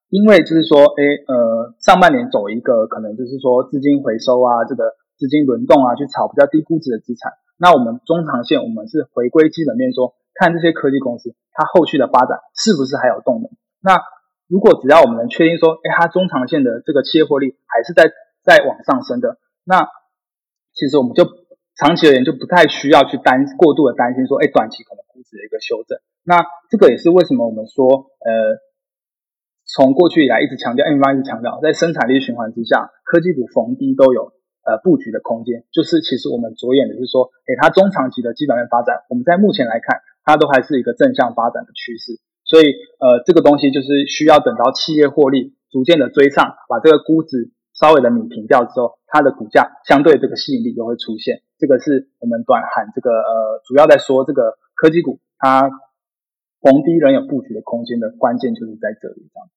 [0.09, 7.33] 因为就是说，哎，呃，上半年走一个可能就是说资金回收啊，这个资金轮动啊，去炒比较低估值的资产。
[7.59, 13.49] 那我们中长线我们是回归基本面，说看这些科技公司它后续的发展是不是还有动能。
[13.81, 13.99] 那
[14.47, 18.07] 如果只要我们能确定说，哎，它中长线的这个企业获利还是在
[18.47, 19.35] 在往上升的，
[19.67, 19.83] 那
[20.73, 21.27] 其实我们就
[21.75, 25.99] 长期而言就不太需要去担过度的担心说，哎，短期可能估值的一个修正。
[26.23, 26.41] 那
[26.71, 27.85] 这个也是为什么我们说，
[28.23, 28.63] 呃。
[29.69, 34.31] 从过去以来一直强调，M 方一直强调，在生产力循环之下，科技股逢低都有
[34.63, 35.65] 呃布局的空间。
[35.73, 42.15] 就是其实我们着眼的是说，诶，它中长期的基本面发展，我们在目前来看，它都还是一个正向发展的趋势。
[42.47, 42.71] 所以
[43.03, 51.41] 呃，这个东西就是需要等到企业获利逐渐的追上，把这个估值稍微的米平掉之后，它的股价相对这个吸引力就会出现。
[51.59, 55.69] 这个是我们短喊这个呃，主要在说这个科技股它
[56.61, 59.49] 逢低仍有布局的空间的关键就是在这里，这样。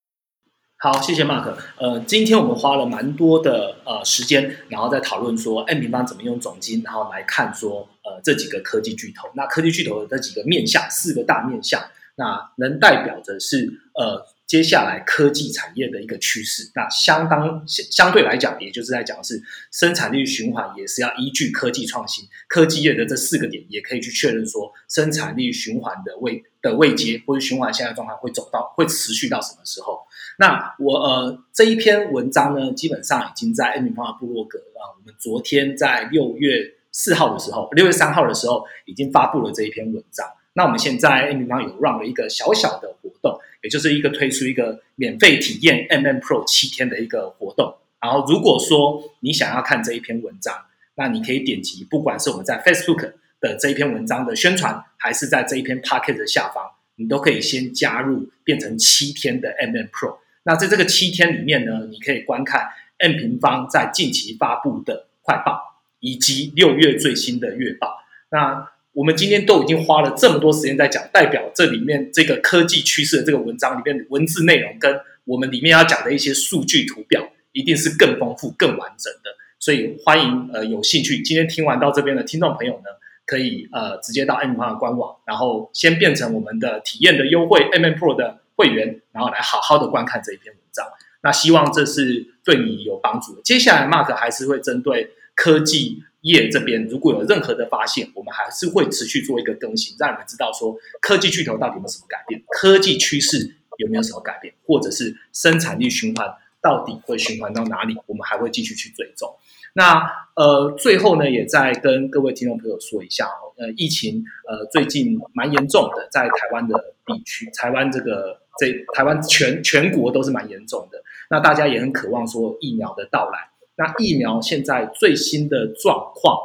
[0.82, 1.54] 好，谢谢 Mark。
[1.78, 9.28] 呃，今天我们花了蛮多的呃时间，然后在讨论说 M 平方怎么用总金，然后来看说呃这几个科技巨头。
[9.34, 11.82] 那科技巨头的这几个面向，四个大面向，
[12.16, 16.72] 那能代表的是呃接下来科技产业的一个趋势。
[16.74, 19.40] 那相当相相对来讲，也就是在讲是
[19.70, 30.00] 生产力循环，也是要依据科技创新、科技业的这四个点，也可以去确认说生产力循环的位的位阶或者循环现在状态会走到会持续到什么时候。
[30.40, 40.26] 那我呃这一篇文章呢，基本上已经在 M 平方的部落格啊，我们昨天在六月四号的时候，六月三号的时候已经发布了这一篇文章。
[40.54, 47.76] 那我们现在 M 平方有 run 了一个小小的活动，也就是一个推出一个免费体验 MM Pro 七天的一个活动。
[48.00, 50.54] 然后如果说你想要看这一篇文章，
[50.94, 56.64] 那你可以点击，不管是我们在 Facebook 的这一篇文章的宣传，还是在这一篇 Pocket 的下方，
[56.96, 60.18] 你都可以先加入，变成七天的 MM Pro。
[60.42, 67.98] 那在这个七天里面呢，你可以观看 M 平方在近期发布的快报，以及六月最新的月报。
[68.30, 79.30] 那我们今天都已经花了这么多时间在讲，代表这里面这个科技趋势的这个文章里面的文字内容，跟我们里面要讲的一些数据图表，一定是更丰富、更完整的。
[79.58, 82.90] 所以欢迎呃有兴趣今天听完到这边的听众朋友呢，
[83.26, 88.40] 可以呃直接到 M 平方的官网，然后先变成我们的体验的优惠 M M Pro 的。
[88.60, 90.86] 会员，然后来好好的观看这一篇文章。
[91.22, 93.40] 那希望这是对你有帮助的。
[93.40, 106.28] 接下来，Mark 还是会针对科技业这边，如果有任何的发现，我们还是会持续做一个更新，让你们知道说科技巨头到底有什么改变，科技趋势有没有什么改变，或者是生产力循环
[106.60, 109.34] 到底会循环到哪里，我们还会继续去追踪。
[109.72, 110.02] 那
[110.34, 118.40] 呃，最后呢，也再跟各位听众朋友说一下哦，呃，疫情呃最近蛮严重的，在台湾的地区，台湾这个。
[118.58, 123.48] 这台湾全全国都是蛮严重的，那大家也很渴望说疫苗的到来。
[123.80, 126.36] 那疫苗现在最新的状况，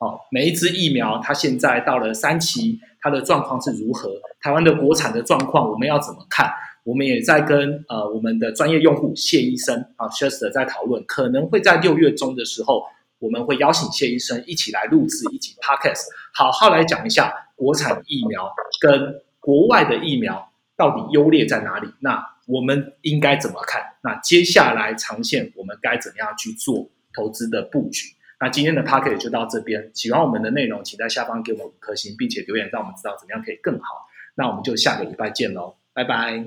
[0.00, 4.10] 哦，每一支疫苗它现在到了三期，它的状况是如何？
[4.38, 6.52] 台湾的国产的状况我们要怎么看？
[6.84, 12.84] 我们也在跟呃我们的专业用户谢医生啊 s h e s t e r 在讨论，可能会在六月中的时候，
[13.18, 16.04] 我们会邀请谢医生一起来录制一集 Podcast，
[16.34, 20.46] 好好来讲一下国产疫苗跟国外的疫苗。
[20.76, 21.88] 到底优劣在哪里？
[21.98, 23.82] 那我们应该怎么看？
[24.08, 28.06] 那接下来长线我们该怎么样去做投资的布局？
[28.40, 29.90] 那今天的 p a c k e t 就到这边。
[29.92, 34.08] 喜欢我们的内容，请在下方给我们五颗星，并且留言让我们知道怎么样可以更好。
[34.34, 36.42] 那我们就下个礼拜见喽，拜拜，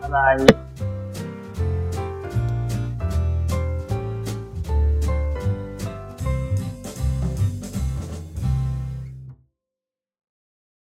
[0.00, 0.67] 拜拜。